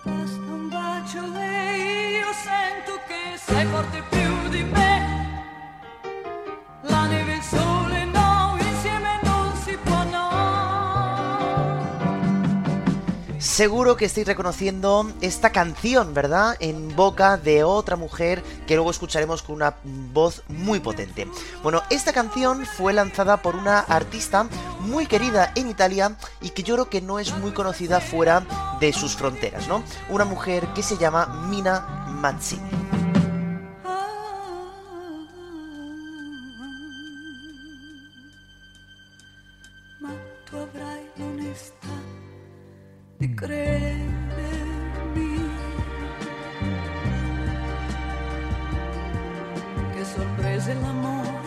Basta 0.02 0.50
un 0.50 0.68
bacio 0.70 1.20
e 1.34 2.20
io 2.20 2.32
sento 2.32 2.98
che 3.06 3.36
sei 3.36 3.66
forte 3.66 4.02
più 4.08 4.48
di 4.48 4.62
me. 4.62 5.44
La 6.84 7.06
Seguro 13.56 13.96
que 13.96 14.04
estáis 14.04 14.26
reconociendo 14.26 15.10
esta 15.22 15.48
canción, 15.48 16.12
¿verdad? 16.12 16.58
En 16.60 16.94
boca 16.94 17.38
de 17.38 17.64
otra 17.64 17.96
mujer 17.96 18.42
que 18.66 18.74
luego 18.74 18.90
escucharemos 18.90 19.40
con 19.40 19.56
una 19.56 19.76
voz 20.12 20.42
muy 20.48 20.78
potente. 20.78 21.26
Bueno, 21.62 21.82
esta 21.88 22.12
canción 22.12 22.66
fue 22.66 22.92
lanzada 22.92 23.40
por 23.40 23.56
una 23.56 23.78
artista 23.78 24.46
muy 24.80 25.06
querida 25.06 25.52
en 25.54 25.70
Italia 25.70 26.18
y 26.42 26.50
que 26.50 26.64
yo 26.64 26.74
creo 26.74 26.90
que 26.90 27.00
no 27.00 27.18
es 27.18 27.34
muy 27.38 27.52
conocida 27.52 28.02
fuera 28.02 28.44
de 28.78 28.92
sus 28.92 29.16
fronteras, 29.16 29.66
¿no? 29.68 29.82
Una 30.10 30.26
mujer 30.26 30.66
que 30.74 30.82
se 30.82 30.98
llama 30.98 31.24
Mina 31.48 32.04
Mazzini. 32.10 32.95
di 43.18 43.32
credermi 43.32 44.04
che 49.94 50.04
sorprese 50.04 50.74
l'amore 50.74 51.45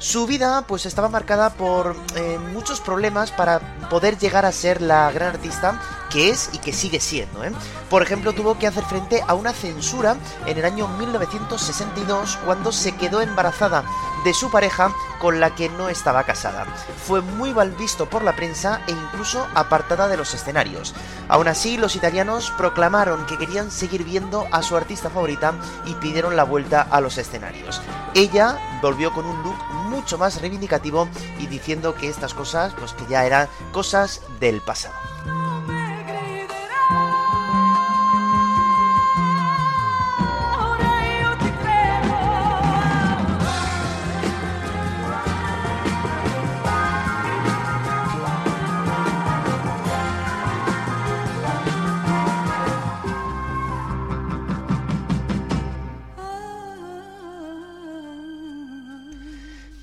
Su 0.00 0.26
vida 0.26 0.64
pues 0.66 0.86
estaba 0.86 1.10
marcada 1.10 1.50
por 1.50 1.94
eh, 2.16 2.38
muchos 2.54 2.80
problemas 2.80 3.30
para 3.32 3.60
poder 3.90 4.16
llegar 4.16 4.46
a 4.46 4.50
ser 4.50 4.80
la 4.80 5.12
gran 5.12 5.34
artista 5.34 5.78
que 6.08 6.30
es 6.30 6.48
y 6.54 6.58
que 6.58 6.72
sigue 6.72 7.00
siendo. 7.00 7.44
¿eh? 7.44 7.52
Por 7.90 8.02
ejemplo, 8.02 8.32
tuvo 8.32 8.58
que 8.58 8.66
hacer 8.66 8.82
frente 8.84 9.22
a 9.28 9.34
una 9.34 9.52
censura 9.52 10.16
en 10.46 10.56
el 10.56 10.64
año 10.64 10.88
1962 10.88 12.38
cuando 12.46 12.72
se 12.72 12.92
quedó 12.92 13.20
embarazada 13.20 13.84
de 14.24 14.32
su 14.32 14.50
pareja 14.50 14.90
con 15.20 15.38
la 15.38 15.54
que 15.54 15.68
no 15.68 15.90
estaba 15.90 16.24
casada. 16.24 16.64
Fue 17.06 17.20
muy 17.20 17.52
mal 17.52 17.72
visto 17.72 18.08
por 18.08 18.24
la 18.24 18.34
prensa 18.34 18.80
e 18.86 18.92
incluso 18.92 19.46
apartada 19.54 20.08
de 20.08 20.16
los 20.16 20.32
escenarios. 20.32 20.94
Aún 21.28 21.46
así, 21.46 21.76
los 21.76 21.94
italianos 21.94 22.50
proclamaron 22.56 23.26
que 23.26 23.36
querían 23.36 23.70
seguir 23.70 24.04
viendo 24.04 24.46
a 24.50 24.62
su 24.62 24.76
artista 24.76 25.10
favorita 25.10 25.54
y 25.84 25.92
pidieron 25.94 26.36
la 26.36 26.44
vuelta 26.44 26.86
a 26.90 27.02
los 27.02 27.18
escenarios. 27.18 27.82
Ella 28.14 28.58
volvió 28.82 29.12
con 29.12 29.26
un 29.26 29.42
look 29.42 29.56
mucho 30.00 30.16
más 30.16 30.40
reivindicativo 30.40 31.08
y 31.38 31.46
diciendo 31.46 31.94
que 31.94 32.08
estas 32.08 32.32
cosas, 32.32 32.72
pues 32.78 32.94
que 32.94 33.06
ya 33.06 33.26
eran 33.26 33.48
cosas 33.70 34.22
del 34.40 34.62
pasado. 34.62 35.09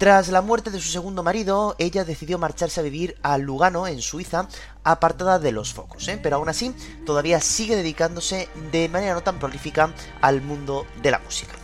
Tras 0.07 0.29
la 0.29 0.41
muerte 0.41 0.71
de 0.71 0.79
su 0.79 0.87
segundo 0.87 1.21
marido, 1.21 1.75
ella 1.79 2.05
decidió 2.05 2.37
marcharse 2.37 2.79
a 2.79 2.83
vivir 2.83 3.17
a 3.23 3.37
Lugano, 3.37 3.87
en 3.87 4.01
Suiza, 4.01 4.47
apartada 4.85 5.37
de 5.37 5.51
los 5.51 5.73
focos, 5.73 6.07
¿eh? 6.07 6.17
pero 6.23 6.37
aún 6.37 6.47
así 6.47 6.73
todavía 7.05 7.41
sigue 7.41 7.75
dedicándose 7.75 8.47
de 8.71 8.87
manera 8.87 9.15
no 9.15 9.21
tan 9.21 9.37
prolífica 9.37 9.93
al 10.21 10.41
mundo 10.41 10.87
de 11.01 11.11
la 11.11 11.19
música. 11.19 11.55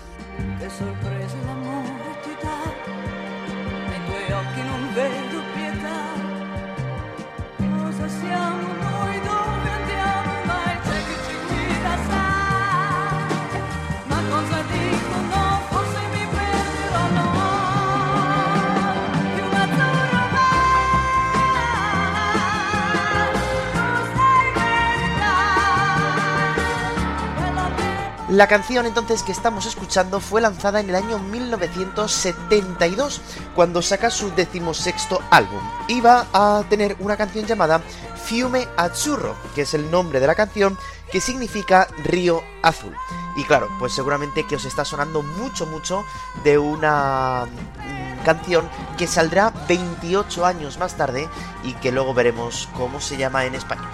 Canción 28.47 28.85
entonces 28.85 29.21
que 29.21 29.31
estamos 29.31 29.65
escuchando 29.65 30.19
fue 30.19 30.41
lanzada 30.41 30.79
en 30.79 30.89
el 30.89 30.95
año 30.95 31.19
1972, 31.19 33.21
cuando 33.55 33.81
saca 33.81 34.09
su 34.09 34.33
decimosexto 34.33 35.21
álbum. 35.29 35.61
Iba 35.87 36.25
a 36.33 36.63
tener 36.69 36.95
una 36.99 37.15
canción 37.15 37.45
llamada 37.45 37.81
Fiume 38.25 38.67
Azzurro, 38.75 39.35
que 39.53 39.61
es 39.61 39.73
el 39.73 39.91
nombre 39.91 40.19
de 40.19 40.27
la 40.27 40.35
canción, 40.35 40.77
que 41.11 41.21
significa 41.21 41.87
río 42.03 42.41
azul. 42.63 42.95
Y 43.35 43.43
claro, 43.43 43.69
pues 43.77 43.93
seguramente 43.93 44.47
que 44.47 44.55
os 44.55 44.65
está 44.65 44.83
sonando 44.83 45.21
mucho, 45.21 45.67
mucho 45.67 46.03
de 46.43 46.57
una 46.57 47.45
mm, 47.45 48.25
canción 48.25 48.67
que 48.97 49.05
saldrá 49.05 49.53
28 49.67 50.45
años 50.45 50.79
más 50.79 50.97
tarde 50.97 51.29
y 51.63 51.73
que 51.73 51.91
luego 51.91 52.13
veremos 52.13 52.67
cómo 52.73 52.99
se 52.99 53.17
llama 53.17 53.45
en 53.45 53.55
español. 53.55 53.89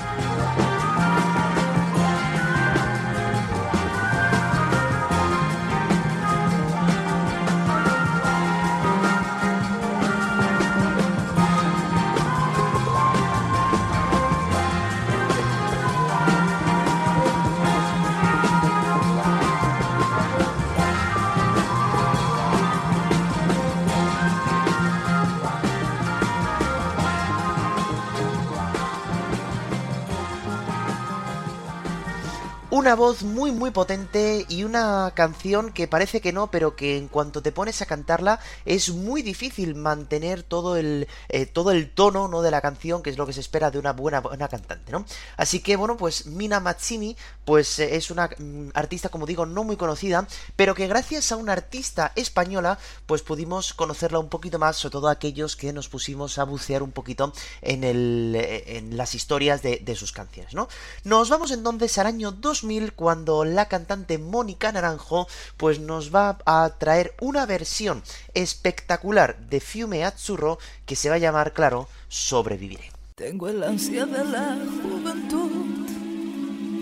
Una 32.90 32.96
voz 32.96 33.22
muy 33.22 33.52
muy 33.52 33.70
potente 33.70 34.48
y 34.50 34.64
una 34.64 35.12
canción 35.14 35.72
que 35.72 35.88
parece 35.88 36.22
que 36.22 36.34
no, 36.34 36.50
pero 36.50 36.76
que 36.76 36.98
en 36.98 37.08
cuanto 37.08 37.44
te 37.44 37.52
pones 37.52 37.84
a 37.84 37.86
cantarla 37.86 38.40
es 38.66 38.90
muy 38.90 39.22
difícil 39.22 39.76
mantener 39.76 40.42
todo 40.42 40.76
el, 40.76 41.08
eh, 41.28 41.46
todo 41.46 41.70
el 41.70 41.92
tono 41.92 42.28
¿no? 42.28 42.42
de 42.42 42.50
la 42.50 42.62
canción, 42.62 43.04
que 43.04 43.12
es 43.12 43.18
lo 43.20 43.28
que 43.28 43.34
se 43.34 43.42
espera 43.42 43.70
de 43.70 43.78
una 43.78 43.94
buena, 43.94 44.22
buena 44.22 44.48
cantante, 44.48 44.92
¿no? 44.92 45.06
Así 45.38 45.60
que 45.60 45.76
bueno, 45.76 45.98
pues 45.98 46.26
Mina 46.26 46.60
Matsimi, 46.60 47.16
pues 47.46 47.78
eh, 47.78 47.96
es 47.96 48.10
una 48.10 48.28
mm, 48.36 48.70
artista, 48.74 49.10
como 49.10 49.28
digo, 49.28 49.46
no 49.46 49.64
muy 49.64 49.78
conocida, 49.78 50.28
pero 50.56 50.74
que 50.74 50.88
gracias 50.88 51.32
a 51.32 51.36
una 51.36 51.54
artista 51.54 52.12
española, 52.16 52.80
pues 53.06 53.22
pudimos 53.22 53.76
conocerla 53.76 54.18
un 54.18 54.30
poquito 54.30 54.58
más, 54.58 54.78
sobre 54.78 54.94
todo 54.94 55.10
aquellos 55.10 55.56
que 55.56 55.74
nos 55.74 55.90
pusimos 55.90 56.40
a 56.40 56.44
bucear 56.44 56.82
un 56.82 56.92
poquito 56.92 57.34
en, 57.62 57.84
el, 57.84 58.34
eh, 58.36 58.78
en 58.78 58.98
las 58.98 59.14
historias 59.14 59.62
de, 59.62 59.78
de 59.78 59.96
sus 59.96 60.12
canciones, 60.12 60.56
¿no? 60.56 60.68
Nos 61.04 61.30
vamos 61.30 61.52
entonces 61.52 61.96
al 62.00 62.08
año 62.08 62.32
2 62.80 62.92
cuando 62.96 63.46
la 63.46 63.68
cantante 63.68 64.18
Mónica 64.18 64.72
Naranjo 64.72 65.28
pues 65.58 65.80
nos 65.80 66.14
va 66.14 66.38
a 66.46 66.70
traer 66.78 67.14
una 67.20 67.46
versión 67.46 68.04
espectacular 68.34 69.38
de 69.50 69.60
Fiume 69.60 70.06
Azzurro 70.06 70.60
que 70.86 70.96
se 70.96 71.10
va 71.10 71.16
a 71.16 71.20
llamar, 71.20 71.54
claro, 71.54 71.88
Sobreviviré. 72.08 72.92
Tengo 73.16 73.50
el 73.50 73.64
ansia 73.64 74.06
de 74.06 74.24
la 74.24 74.58
juventud, 74.82 75.86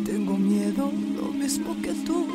tengo 0.06 0.38
miedo 0.38 0.92
lo 1.16 1.32
mismo 1.34 1.76
que 1.82 1.94
tú. 2.06 2.28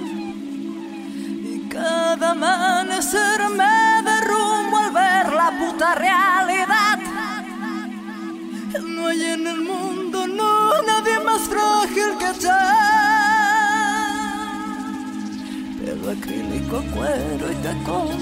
Y 1.44 1.68
cada 1.68 2.32
amanecer 2.32 3.48
me 3.48 4.02
derrumbo 4.10 4.76
al 4.78 4.92
ver 4.92 5.32
la 5.32 5.56
puta 5.58 5.94
realidad. 5.94 6.98
No 8.82 9.06
hay 9.06 9.22
en 9.22 9.46
el 9.46 9.60
mundo, 9.60 10.26
no, 10.26 10.82
nadie 10.82 11.20
más 11.20 11.42
frágil 11.42 12.18
que 12.18 12.40
yo 12.40 13.11
acrílico, 16.12 16.82
cuero 16.94 17.50
y 17.50 17.54
tacón. 17.56 18.18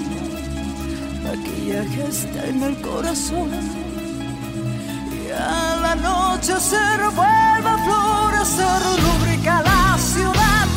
Maquillaje 1.23 2.07
está 2.07 2.47
en 2.47 2.63
el 2.63 2.81
corazón. 2.81 3.49
Y 5.11 5.31
a 5.31 5.75
la 5.81 5.95
noche 5.95 6.53
se 6.59 6.77
vuelve 7.19 7.69
a 7.69 7.77
florecer, 7.85 8.81
rubrica 9.05 9.61
la 9.61 9.97
ciudad. 9.97 10.67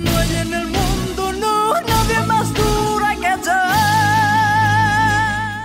No 0.00 0.18
hay 0.18 0.36
en 0.36 0.54
el 0.54 0.66
mundo, 0.66 1.32
no, 1.32 1.74
nadie 1.74 2.20
más 2.26 2.52
dura 2.54 3.14
que 3.16 3.32
yo. 3.44 3.62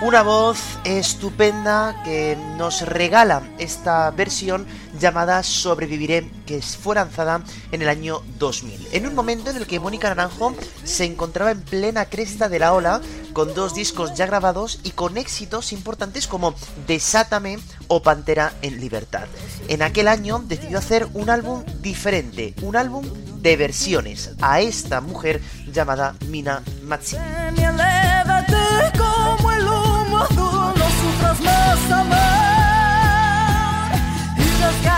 Una 0.06 0.22
voz 0.22 0.71
estupenda 0.84 2.02
que 2.04 2.36
nos 2.56 2.82
regala 2.82 3.42
esta 3.58 4.10
versión 4.10 4.66
llamada 4.98 5.42
Sobreviviré, 5.42 6.30
que 6.46 6.60
fue 6.62 6.94
lanzada 6.94 7.42
en 7.70 7.82
el 7.82 7.88
año 7.88 8.22
2000. 8.38 8.88
En 8.92 9.06
un 9.06 9.14
momento 9.14 9.50
en 9.50 9.56
el 9.56 9.66
que 9.66 9.80
Mónica 9.80 10.08
Naranjo 10.08 10.54
se 10.84 11.04
encontraba 11.04 11.50
en 11.50 11.62
plena 11.62 12.06
cresta 12.06 12.48
de 12.48 12.58
la 12.58 12.72
ola, 12.72 13.00
con 13.32 13.54
dos 13.54 13.74
discos 13.74 14.14
ya 14.14 14.26
grabados 14.26 14.80
y 14.82 14.90
con 14.90 15.16
éxitos 15.16 15.72
importantes 15.72 16.26
como 16.26 16.54
Desátame 16.86 17.58
o 17.88 18.02
Pantera 18.02 18.52
en 18.62 18.80
Libertad. 18.80 19.26
En 19.68 19.82
aquel 19.82 20.08
año 20.08 20.42
decidió 20.46 20.78
hacer 20.78 21.08
un 21.14 21.30
álbum 21.30 21.64
diferente, 21.80 22.54
un 22.62 22.76
álbum 22.76 23.04
de 23.40 23.56
versiones 23.56 24.30
a 24.40 24.60
esta 24.60 25.00
mujer 25.00 25.40
llamada 25.72 26.14
Mina 26.28 26.62
Matsi. 30.12 30.42
y 34.36 34.42
desgarrándome 34.42 34.91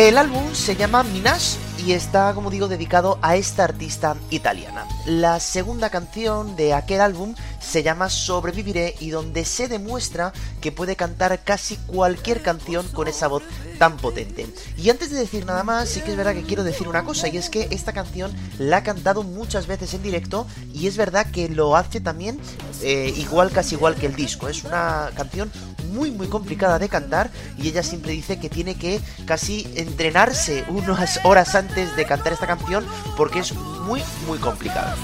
El 0.00 0.16
álbum 0.16 0.54
se 0.54 0.76
llama 0.76 1.02
Minash 1.02 1.56
y 1.84 1.92
está, 1.92 2.32
como 2.32 2.48
digo, 2.48 2.68
dedicado 2.68 3.18
a 3.20 3.36
esta 3.36 3.64
artista 3.64 4.16
italiana. 4.30 4.86
La 5.04 5.38
segunda 5.40 5.90
canción 5.90 6.56
de 6.56 6.72
aquel 6.72 7.02
álbum 7.02 7.34
se 7.60 7.82
llama 7.82 8.08
Sobreviviré 8.08 8.94
y 8.98 9.10
donde 9.10 9.44
se 9.44 9.68
demuestra 9.68 10.32
que 10.62 10.72
puede 10.72 10.96
cantar 10.96 11.38
casi 11.44 11.76
cualquier 11.76 12.40
canción 12.40 12.88
con 12.88 13.08
esa 13.08 13.28
voz 13.28 13.42
tan 13.78 13.98
potente. 13.98 14.46
Y 14.78 14.88
antes 14.88 15.10
de 15.10 15.18
decir 15.18 15.44
nada 15.44 15.64
más, 15.64 15.90
sí 15.90 16.00
que 16.00 16.12
es 16.12 16.16
verdad 16.16 16.32
que 16.32 16.44
quiero 16.44 16.64
decir 16.64 16.88
una 16.88 17.04
cosa 17.04 17.28
y 17.28 17.36
es 17.36 17.50
que 17.50 17.68
esta 17.70 17.92
canción 17.92 18.32
la 18.58 18.78
ha 18.78 18.82
cantado 18.82 19.22
muchas 19.22 19.66
veces 19.66 19.92
en 19.92 20.02
directo 20.02 20.46
y 20.72 20.86
es 20.86 20.96
verdad 20.96 21.30
que 21.30 21.50
lo 21.50 21.76
hace 21.76 22.00
también 22.00 22.40
eh, 22.80 23.12
igual, 23.18 23.50
casi 23.50 23.74
igual 23.74 23.96
que 23.96 24.06
el 24.06 24.16
disco. 24.16 24.48
Es 24.48 24.64
una 24.64 25.10
canción 25.14 25.52
muy 25.92 26.10
muy 26.10 26.28
complicada 26.28 26.78
de 26.78 26.88
cantar 26.88 27.30
y 27.58 27.68
ella 27.68 27.82
siempre 27.82 28.12
dice 28.12 28.38
que 28.38 28.48
tiene 28.48 28.74
que 28.76 29.00
casi 29.26 29.68
entrenarse 29.76 30.64
unas 30.68 31.20
horas 31.24 31.54
antes 31.54 31.96
de 31.96 32.04
cantar 32.04 32.32
esta 32.32 32.46
canción 32.46 32.84
porque 33.16 33.40
es 33.40 33.54
muy 33.54 34.02
muy 34.26 34.38
complicada. 34.38 34.96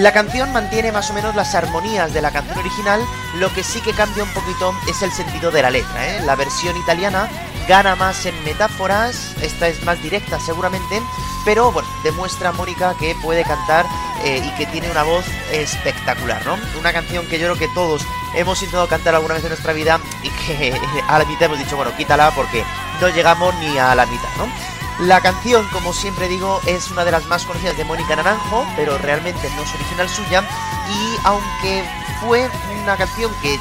La 0.00 0.12
canción 0.14 0.50
mantiene 0.50 0.92
más 0.92 1.10
o 1.10 1.12
menos 1.12 1.34
las 1.34 1.54
armonías 1.54 2.14
de 2.14 2.22
la 2.22 2.30
canción 2.30 2.58
original, 2.58 3.02
lo 3.34 3.52
que 3.52 3.62
sí 3.62 3.82
que 3.82 3.92
cambia 3.92 4.24
un 4.24 4.32
poquito 4.32 4.74
es 4.88 5.02
el 5.02 5.12
sentido 5.12 5.50
de 5.50 5.60
la 5.60 5.68
letra. 5.68 6.08
¿eh? 6.08 6.22
La 6.24 6.36
versión 6.36 6.74
italiana 6.78 7.28
gana 7.68 7.96
más 7.96 8.24
en 8.24 8.42
metáforas, 8.42 9.36
esta 9.42 9.68
es 9.68 9.84
más 9.84 10.02
directa 10.02 10.40
seguramente, 10.40 11.02
pero 11.44 11.70
bueno, 11.70 11.86
demuestra 12.02 12.48
a 12.48 12.52
Mónica 12.52 12.94
que 12.98 13.14
puede 13.16 13.44
cantar 13.44 13.84
eh, 14.24 14.42
y 14.42 14.50
que 14.56 14.64
tiene 14.64 14.90
una 14.90 15.02
voz 15.02 15.26
espectacular, 15.52 16.46
¿no? 16.46 16.56
Una 16.78 16.94
canción 16.94 17.26
que 17.26 17.38
yo 17.38 17.48
creo 17.48 17.58
que 17.58 17.74
todos 17.74 18.00
hemos 18.34 18.58
intentado 18.62 18.88
cantar 18.88 19.14
alguna 19.14 19.34
vez 19.34 19.42
en 19.42 19.50
nuestra 19.50 19.74
vida 19.74 20.00
y 20.22 20.30
que 20.30 20.80
a 21.08 21.18
la 21.18 21.26
mitad 21.26 21.42
hemos 21.42 21.58
dicho, 21.58 21.76
bueno, 21.76 21.94
quítala 21.94 22.30
porque 22.30 22.64
no 23.02 23.08
llegamos 23.10 23.54
ni 23.56 23.76
a 23.76 23.94
la 23.94 24.06
mitad, 24.06 24.30
¿no? 24.38 24.79
La 25.00 25.22
canción, 25.22 25.66
como 25.68 25.94
siempre 25.94 26.28
digo, 26.28 26.60
es 26.66 26.90
una 26.90 27.06
de 27.06 27.10
las 27.10 27.26
más 27.26 27.44
conocidas 27.46 27.76
de 27.76 27.84
Mónica 27.84 28.16
Naranjo, 28.16 28.66
pero 28.76 28.98
realmente 28.98 29.50
no 29.56 29.62
es 29.62 29.74
original 29.74 30.08
suya. 30.10 30.44
Y 30.90 31.16
aunque 31.24 31.84
fue 32.20 32.50
una 32.82 32.96
canción 32.98 33.32
que 33.40 33.58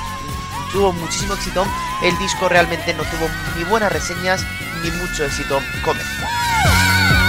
tuvo 0.74 0.92
muchísimo 0.92 1.36
éxito, 1.36 1.66
el 2.04 2.18
disco 2.18 2.50
realmente 2.50 2.94
no 2.94 3.04
tuvo 3.04 3.30
ni 3.56 3.64
buenas 3.64 3.92
reseñas 3.92 4.46
ni 4.84 4.92
mucho 4.92 5.24
éxito 5.24 5.62
comercial. 5.84 7.29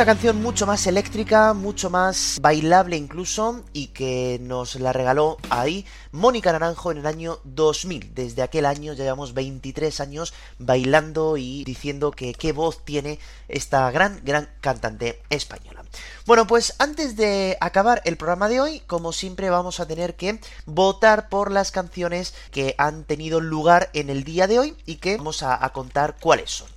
Una 0.00 0.06
canción 0.06 0.40
mucho 0.40 0.66
más 0.66 0.86
eléctrica, 0.86 1.52
mucho 1.52 1.90
más 1.90 2.38
bailable 2.40 2.96
incluso, 2.96 3.62
y 3.74 3.88
que 3.88 4.38
nos 4.40 4.76
la 4.76 4.94
regaló 4.94 5.36
ahí 5.50 5.84
Mónica 6.10 6.52
Naranjo 6.52 6.90
en 6.90 6.96
el 6.96 7.06
año 7.06 7.38
2000. 7.44 8.14
Desde 8.14 8.40
aquel 8.40 8.64
año 8.64 8.94
ya 8.94 9.04
llevamos 9.04 9.34
23 9.34 10.00
años 10.00 10.32
bailando 10.58 11.36
y 11.36 11.64
diciendo 11.64 12.12
que 12.12 12.32
qué 12.32 12.52
voz 12.52 12.82
tiene 12.82 13.18
esta 13.48 13.90
gran, 13.90 14.22
gran 14.24 14.48
cantante 14.62 15.20
española. 15.28 15.84
Bueno, 16.24 16.46
pues 16.46 16.76
antes 16.78 17.14
de 17.16 17.58
acabar 17.60 18.00
el 18.06 18.16
programa 18.16 18.48
de 18.48 18.62
hoy, 18.62 18.80
como 18.86 19.12
siempre 19.12 19.50
vamos 19.50 19.80
a 19.80 19.86
tener 19.86 20.16
que 20.16 20.40
votar 20.64 21.28
por 21.28 21.50
las 21.50 21.72
canciones 21.72 22.32
que 22.52 22.74
han 22.78 23.04
tenido 23.04 23.42
lugar 23.42 23.90
en 23.92 24.08
el 24.08 24.24
día 24.24 24.46
de 24.46 24.60
hoy 24.60 24.76
y 24.86 24.94
que 24.94 25.18
vamos 25.18 25.42
a, 25.42 25.62
a 25.62 25.74
contar 25.74 26.16
cuáles 26.18 26.50
son. 26.50 26.68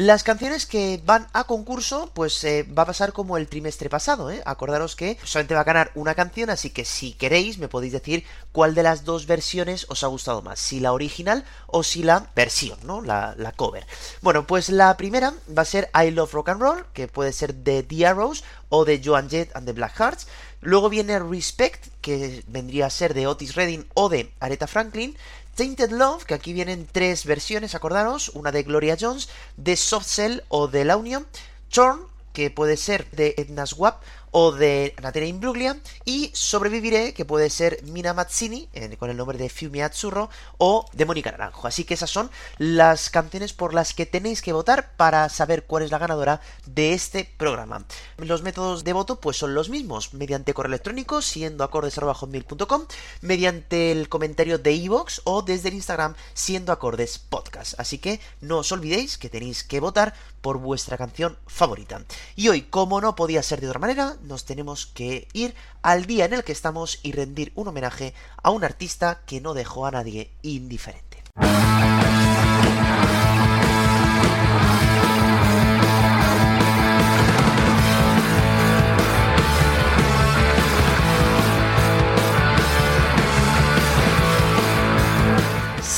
Las 0.00 0.22
canciones 0.22 0.64
que 0.64 1.02
van 1.04 1.26
a 1.32 1.42
concurso, 1.42 2.12
pues 2.14 2.44
eh, 2.44 2.62
va 2.62 2.84
a 2.84 2.86
pasar 2.86 3.12
como 3.12 3.36
el 3.36 3.48
trimestre 3.48 3.90
pasado, 3.90 4.30
¿eh? 4.30 4.40
Acordaros 4.46 4.94
que 4.94 5.18
solamente 5.24 5.56
va 5.56 5.62
a 5.62 5.64
ganar 5.64 5.90
una 5.96 6.14
canción, 6.14 6.50
así 6.50 6.70
que 6.70 6.84
si 6.84 7.14
queréis 7.14 7.58
me 7.58 7.66
podéis 7.66 7.94
decir 7.94 8.22
cuál 8.52 8.76
de 8.76 8.84
las 8.84 9.04
dos 9.04 9.26
versiones 9.26 9.86
os 9.88 10.04
ha 10.04 10.06
gustado 10.06 10.40
más, 10.40 10.60
si 10.60 10.78
la 10.78 10.92
original 10.92 11.44
o 11.66 11.82
si 11.82 12.04
la 12.04 12.30
versión, 12.36 12.78
¿no? 12.84 13.02
La, 13.02 13.34
la 13.38 13.50
cover. 13.50 13.88
Bueno, 14.22 14.46
pues 14.46 14.68
la 14.68 14.96
primera 14.96 15.34
va 15.50 15.62
a 15.62 15.64
ser 15.64 15.90
I 15.92 16.12
Love 16.12 16.32
Rock 16.32 16.50
and 16.50 16.60
Roll, 16.60 16.86
que 16.92 17.08
puede 17.08 17.32
ser 17.32 17.52
de 17.52 17.82
The 17.82 18.06
Arrows 18.06 18.44
o 18.68 18.84
de 18.84 19.02
Joan 19.04 19.28
Jett 19.28 19.50
and 19.56 19.66
the 19.66 19.72
Black 19.72 19.98
Hearts. 19.98 20.28
Luego 20.60 20.90
viene 20.90 21.18
Respect, 21.18 21.88
que 22.02 22.44
vendría 22.46 22.86
a 22.86 22.90
ser 22.90 23.14
de 23.14 23.26
Otis 23.26 23.56
Redding 23.56 23.84
o 23.94 24.08
de 24.08 24.32
Aretha 24.38 24.68
Franklin. 24.68 25.16
Tainted 25.58 25.90
Love, 25.90 26.24
que 26.24 26.34
aquí 26.34 26.52
vienen 26.52 26.86
tres 26.86 27.24
versiones, 27.24 27.74
acordaros, 27.74 28.28
una 28.28 28.52
de 28.52 28.62
Gloria 28.62 28.96
Jones, 28.98 29.28
de 29.56 29.76
Soft 29.76 30.06
Cell 30.06 30.42
o 30.46 30.68
de 30.68 30.84
La 30.84 30.96
Union, 30.96 31.26
Torn, 31.68 32.02
que 32.32 32.48
puede 32.52 32.76
ser 32.76 33.10
de 33.10 33.34
Edna 33.36 33.66
Swap 33.66 34.00
o 34.40 34.52
de 34.52 34.94
Natalia 35.02 35.28
Imbruglia 35.28 35.80
y 36.04 36.30
Sobreviviré, 36.32 37.12
que 37.12 37.24
puede 37.24 37.50
ser 37.50 37.82
Mina 37.82 38.14
Mazzini, 38.14 38.68
con 38.96 39.10
el 39.10 39.16
nombre 39.16 39.36
de 39.36 39.48
Fiumi 39.48 39.80
Azzurro, 39.80 40.30
o 40.58 40.88
de 40.92 41.04
Mónica 41.04 41.32
Naranjo. 41.32 41.66
Así 41.66 41.82
que 41.82 41.94
esas 41.94 42.10
son 42.10 42.30
las 42.56 43.10
canciones 43.10 43.52
por 43.52 43.74
las 43.74 43.94
que 43.94 44.06
tenéis 44.06 44.40
que 44.40 44.52
votar 44.52 44.92
para 44.96 45.28
saber 45.28 45.64
cuál 45.64 45.82
es 45.82 45.90
la 45.90 45.98
ganadora 45.98 46.40
de 46.66 46.92
este 46.92 47.28
programa. 47.36 47.84
Los 48.16 48.42
métodos 48.42 48.84
de 48.84 48.92
voto 48.92 49.20
pues 49.20 49.36
son 49.36 49.54
los 49.54 49.70
mismos, 49.70 50.14
mediante 50.14 50.54
correo 50.54 50.68
electrónico, 50.68 51.20
siendo 51.20 51.64
acordes.com, 51.64 52.86
mediante 53.22 53.90
el 53.90 54.08
comentario 54.08 54.58
de 54.58 54.72
iVoox 54.72 55.22
o 55.24 55.42
desde 55.42 55.70
el 55.70 55.74
Instagram, 55.74 56.14
siendo 56.34 56.70
acordes 56.70 57.18
podcast. 57.18 57.74
Así 57.80 57.98
que 57.98 58.20
no 58.40 58.58
os 58.58 58.70
olvidéis 58.70 59.18
que 59.18 59.30
tenéis 59.30 59.64
que 59.64 59.80
votar 59.80 60.14
por 60.40 60.58
vuestra 60.58 60.96
canción 60.96 61.36
favorita. 61.48 62.04
Y 62.36 62.48
hoy, 62.48 62.62
como 62.62 63.00
no 63.00 63.16
podía 63.16 63.42
ser 63.42 63.60
de 63.60 63.66
otra 63.66 63.80
manera, 63.80 64.16
nos 64.28 64.44
tenemos 64.44 64.86
que 64.86 65.26
ir 65.32 65.54
al 65.82 66.06
día 66.06 66.26
en 66.26 66.34
el 66.34 66.44
que 66.44 66.52
estamos 66.52 67.00
y 67.02 67.12
rendir 67.12 67.52
un 67.56 67.68
homenaje 67.68 68.14
a 68.42 68.50
un 68.50 68.62
artista 68.62 69.22
que 69.26 69.40
no 69.40 69.54
dejó 69.54 69.86
a 69.86 69.90
nadie 69.90 70.30
indiferente. 70.42 71.22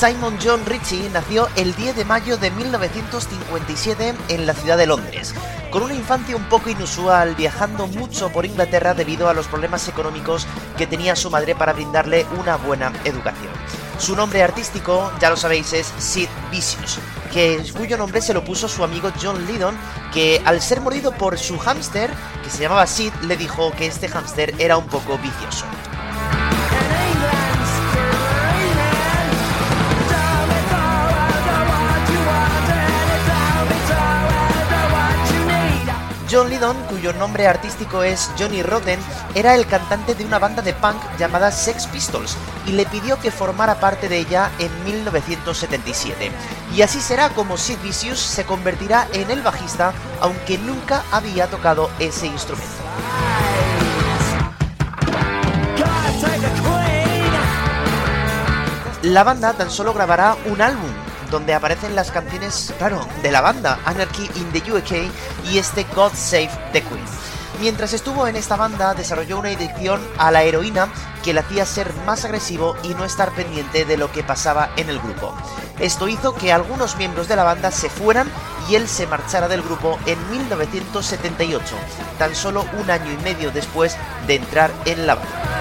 Simon 0.01 0.35
John 0.43 0.65
Ritchie 0.65 1.11
nació 1.11 1.47
el 1.55 1.75
10 1.75 1.95
de 1.95 2.05
mayo 2.05 2.35
de 2.35 2.49
1957 2.49 4.15
en 4.29 4.47
la 4.47 4.55
ciudad 4.55 4.75
de 4.75 4.87
Londres, 4.87 5.35
con 5.69 5.83
una 5.83 5.93
infancia 5.93 6.35
un 6.35 6.49
poco 6.49 6.71
inusual, 6.71 7.35
viajando 7.35 7.85
mucho 7.85 8.31
por 8.31 8.47
Inglaterra 8.47 8.95
debido 8.95 9.29
a 9.29 9.35
los 9.35 9.45
problemas 9.45 9.87
económicos 9.87 10.47
que 10.75 10.87
tenía 10.87 11.15
su 11.15 11.29
madre 11.29 11.53
para 11.53 11.73
brindarle 11.73 12.25
una 12.39 12.57
buena 12.57 12.91
educación. 13.03 13.51
Su 13.99 14.15
nombre 14.15 14.41
artístico, 14.41 15.11
ya 15.21 15.29
lo 15.29 15.37
sabéis, 15.37 15.71
es 15.71 15.93
Sid 15.99 16.29
Vicious, 16.49 16.97
que, 17.31 17.63
cuyo 17.77 17.95
nombre 17.95 18.23
se 18.23 18.33
lo 18.33 18.43
puso 18.43 18.67
su 18.67 18.83
amigo 18.83 19.11
John 19.21 19.45
Lydon, 19.45 19.77
que 20.11 20.41
al 20.45 20.63
ser 20.63 20.81
mordido 20.81 21.11
por 21.11 21.37
su 21.37 21.59
hámster, 21.59 22.09
que 22.43 22.49
se 22.49 22.63
llamaba 22.63 22.87
Sid, 22.87 23.13
le 23.27 23.37
dijo 23.37 23.71
que 23.73 23.85
este 23.85 24.07
hámster 24.07 24.55
era 24.57 24.77
un 24.77 24.87
poco 24.87 25.19
vicioso. 25.19 25.67
John 36.31 36.49
Lydon, 36.49 36.77
cuyo 36.83 37.11
nombre 37.11 37.45
artístico 37.45 38.03
es 38.03 38.31
Johnny 38.39 38.63
Rotten, 38.63 39.01
era 39.35 39.53
el 39.53 39.67
cantante 39.67 40.15
de 40.15 40.23
una 40.23 40.39
banda 40.39 40.61
de 40.61 40.73
punk 40.73 40.95
llamada 41.19 41.51
Sex 41.51 41.87
Pistols 41.87 42.37
y 42.65 42.71
le 42.71 42.85
pidió 42.85 43.19
que 43.19 43.31
formara 43.31 43.81
parte 43.81 44.07
de 44.07 44.19
ella 44.19 44.49
en 44.57 44.71
1977. 44.85 46.31
Y 46.73 46.83
así 46.83 47.01
será 47.01 47.31
como 47.31 47.57
Sid 47.57 47.79
Vicious 47.83 48.19
se 48.21 48.45
convertirá 48.45 49.09
en 49.11 49.29
el 49.29 49.41
bajista, 49.41 49.91
aunque 50.21 50.57
nunca 50.57 51.03
había 51.11 51.47
tocado 51.47 51.89
ese 51.99 52.27
instrumento. 52.27 52.71
La 59.01 59.23
banda 59.25 59.51
tan 59.51 59.69
solo 59.69 59.93
grabará 59.93 60.37
un 60.45 60.61
álbum, 60.61 60.91
donde 61.31 61.55
aparecen 61.55 61.95
las 61.95 62.11
canciones, 62.11 62.73
claro, 62.77 63.07
de 63.23 63.31
la 63.31 63.41
banda, 63.41 63.79
Anarchy 63.85 64.29
in 64.35 64.51
the 64.51 64.71
UK 64.71 65.09
y 65.49 65.57
este 65.57 65.85
God 65.95 66.11
Save 66.13 66.51
the 66.73 66.83
Queen. 66.83 67.05
Mientras 67.59 67.93
estuvo 67.93 68.27
en 68.27 68.35
esta 68.35 68.55
banda, 68.55 68.93
desarrolló 68.93 69.39
una 69.39 69.49
adicción 69.49 70.01
a 70.17 70.31
la 70.31 70.43
heroína 70.43 70.89
que 71.23 71.33
le 71.33 71.41
hacía 71.41 71.65
ser 71.65 71.93
más 72.05 72.25
agresivo 72.25 72.75
y 72.83 72.89
no 72.89 73.05
estar 73.05 73.31
pendiente 73.31 73.85
de 73.85 73.97
lo 73.97 74.11
que 74.11 74.23
pasaba 74.23 74.71
en 74.77 74.89
el 74.89 74.99
grupo. 74.99 75.33
Esto 75.79 76.07
hizo 76.07 76.33
que 76.33 76.51
algunos 76.51 76.95
miembros 76.97 77.27
de 77.27 77.35
la 77.35 77.43
banda 77.43 77.71
se 77.71 77.89
fueran 77.89 78.27
y 78.69 78.75
él 78.75 78.87
se 78.87 79.07
marchara 79.07 79.47
del 79.47 79.61
grupo 79.61 79.99
en 80.05 80.17
1978, 80.31 81.75
tan 82.17 82.35
solo 82.35 82.65
un 82.79 82.89
año 82.89 83.11
y 83.11 83.17
medio 83.23 83.51
después 83.51 83.95
de 84.27 84.35
entrar 84.35 84.71
en 84.85 85.05
la 85.05 85.15
banda. 85.15 85.60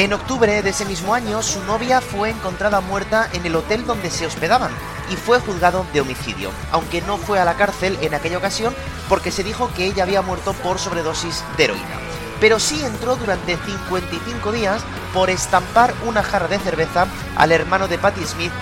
En 0.00 0.14
octubre 0.14 0.62
de 0.62 0.70
ese 0.70 0.86
mismo 0.86 1.12
año, 1.12 1.42
su 1.42 1.62
novia 1.64 2.00
fue 2.00 2.30
encontrada 2.30 2.80
muerta 2.80 3.28
en 3.34 3.44
el 3.44 3.54
hotel 3.54 3.84
donde 3.84 4.08
se 4.08 4.24
hospedaban 4.24 4.72
y 5.10 5.16
fue 5.16 5.40
juzgado 5.40 5.84
de 5.92 6.00
homicidio, 6.00 6.50
aunque 6.72 7.02
no 7.02 7.18
fue 7.18 7.38
a 7.38 7.44
la 7.44 7.52
cárcel 7.52 7.98
en 8.00 8.14
aquella 8.14 8.38
ocasión 8.38 8.74
porque 9.10 9.30
se 9.30 9.44
dijo 9.44 9.70
que 9.76 9.84
ella 9.84 10.04
había 10.04 10.22
muerto 10.22 10.54
por 10.54 10.78
sobredosis 10.78 11.44
de 11.58 11.64
heroína. 11.64 12.00
Pero 12.40 12.58
sí 12.58 12.82
entró 12.82 13.16
durante 13.16 13.58
55 13.58 14.52
días 14.52 14.82
por 15.12 15.28
estampar 15.28 15.92
una 16.06 16.22
jarra 16.22 16.48
de 16.48 16.60
cerveza 16.60 17.06
al 17.36 17.52
hermano 17.52 17.86
de 17.86 17.98
Patti 17.98 18.24
Smith 18.24 18.52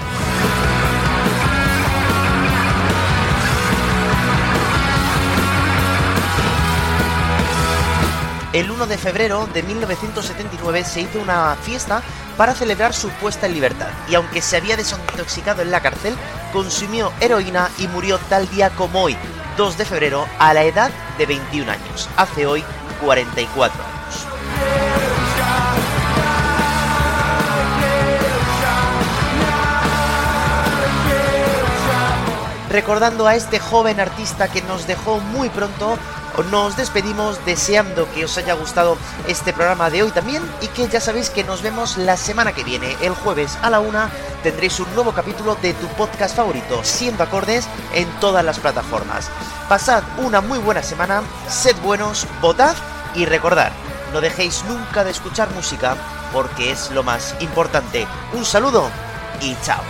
el 8.58 8.72
1 8.72 8.86
de 8.88 8.98
febrero 8.98 9.46
de 9.54 9.62
1979 9.62 10.84
se 10.84 11.02
hizo 11.02 11.20
una 11.20 11.54
fiesta 11.62 12.02
para 12.36 12.54
celebrar 12.54 12.92
su 12.92 13.08
puesta 13.10 13.46
en 13.46 13.54
libertad 13.54 13.90
y 14.08 14.16
aunque 14.16 14.42
se 14.42 14.56
había 14.56 14.76
desintoxicado 14.76 15.62
en 15.62 15.70
la 15.70 15.80
cárcel, 15.80 16.16
consumió 16.52 17.12
heroína 17.20 17.70
y 17.78 17.86
murió 17.86 18.18
tal 18.28 18.48
día 18.50 18.70
como 18.70 19.02
hoy, 19.02 19.16
2 19.56 19.78
de 19.78 19.84
febrero, 19.84 20.26
a 20.40 20.54
la 20.54 20.64
edad 20.64 20.90
de 21.18 21.26
21 21.26 21.70
años. 21.70 22.08
Hace 22.16 22.46
hoy 22.46 22.64
44 23.00 23.84
años. 23.84 24.26
Recordando 32.70 33.26
a 33.26 33.34
este 33.34 33.60
joven 33.60 33.98
artista 33.98 34.48
que 34.48 34.62
nos 34.62 34.86
dejó 34.86 35.20
muy 35.20 35.48
pronto, 35.48 35.96
nos 36.44 36.76
despedimos 36.76 37.44
deseando 37.44 38.10
que 38.12 38.24
os 38.24 38.38
haya 38.38 38.54
gustado 38.54 38.96
este 39.26 39.52
programa 39.52 39.90
de 39.90 40.02
hoy 40.02 40.10
también 40.10 40.42
y 40.60 40.68
que 40.68 40.88
ya 40.88 41.00
sabéis 41.00 41.30
que 41.30 41.44
nos 41.44 41.62
vemos 41.62 41.96
la 41.96 42.16
semana 42.16 42.52
que 42.52 42.64
viene, 42.64 42.96
el 43.00 43.12
jueves 43.12 43.58
a 43.62 43.70
la 43.70 43.80
una, 43.80 44.10
tendréis 44.42 44.78
un 44.80 44.92
nuevo 44.94 45.12
capítulo 45.12 45.56
de 45.56 45.74
tu 45.74 45.86
podcast 45.88 46.36
favorito, 46.36 46.80
siendo 46.84 47.24
acordes 47.24 47.68
en 47.94 48.08
todas 48.20 48.44
las 48.44 48.58
plataformas. 48.58 49.30
Pasad 49.68 50.02
una 50.18 50.40
muy 50.40 50.58
buena 50.58 50.82
semana, 50.82 51.22
sed 51.48 51.76
buenos, 51.82 52.26
votad 52.40 52.76
y 53.14 53.24
recordad, 53.24 53.72
no 54.12 54.20
dejéis 54.20 54.64
nunca 54.64 55.04
de 55.04 55.10
escuchar 55.10 55.50
música 55.50 55.96
porque 56.32 56.72
es 56.72 56.90
lo 56.90 57.02
más 57.02 57.34
importante. 57.40 58.06
Un 58.32 58.44
saludo 58.44 58.88
y 59.40 59.56
chao. 59.62 59.82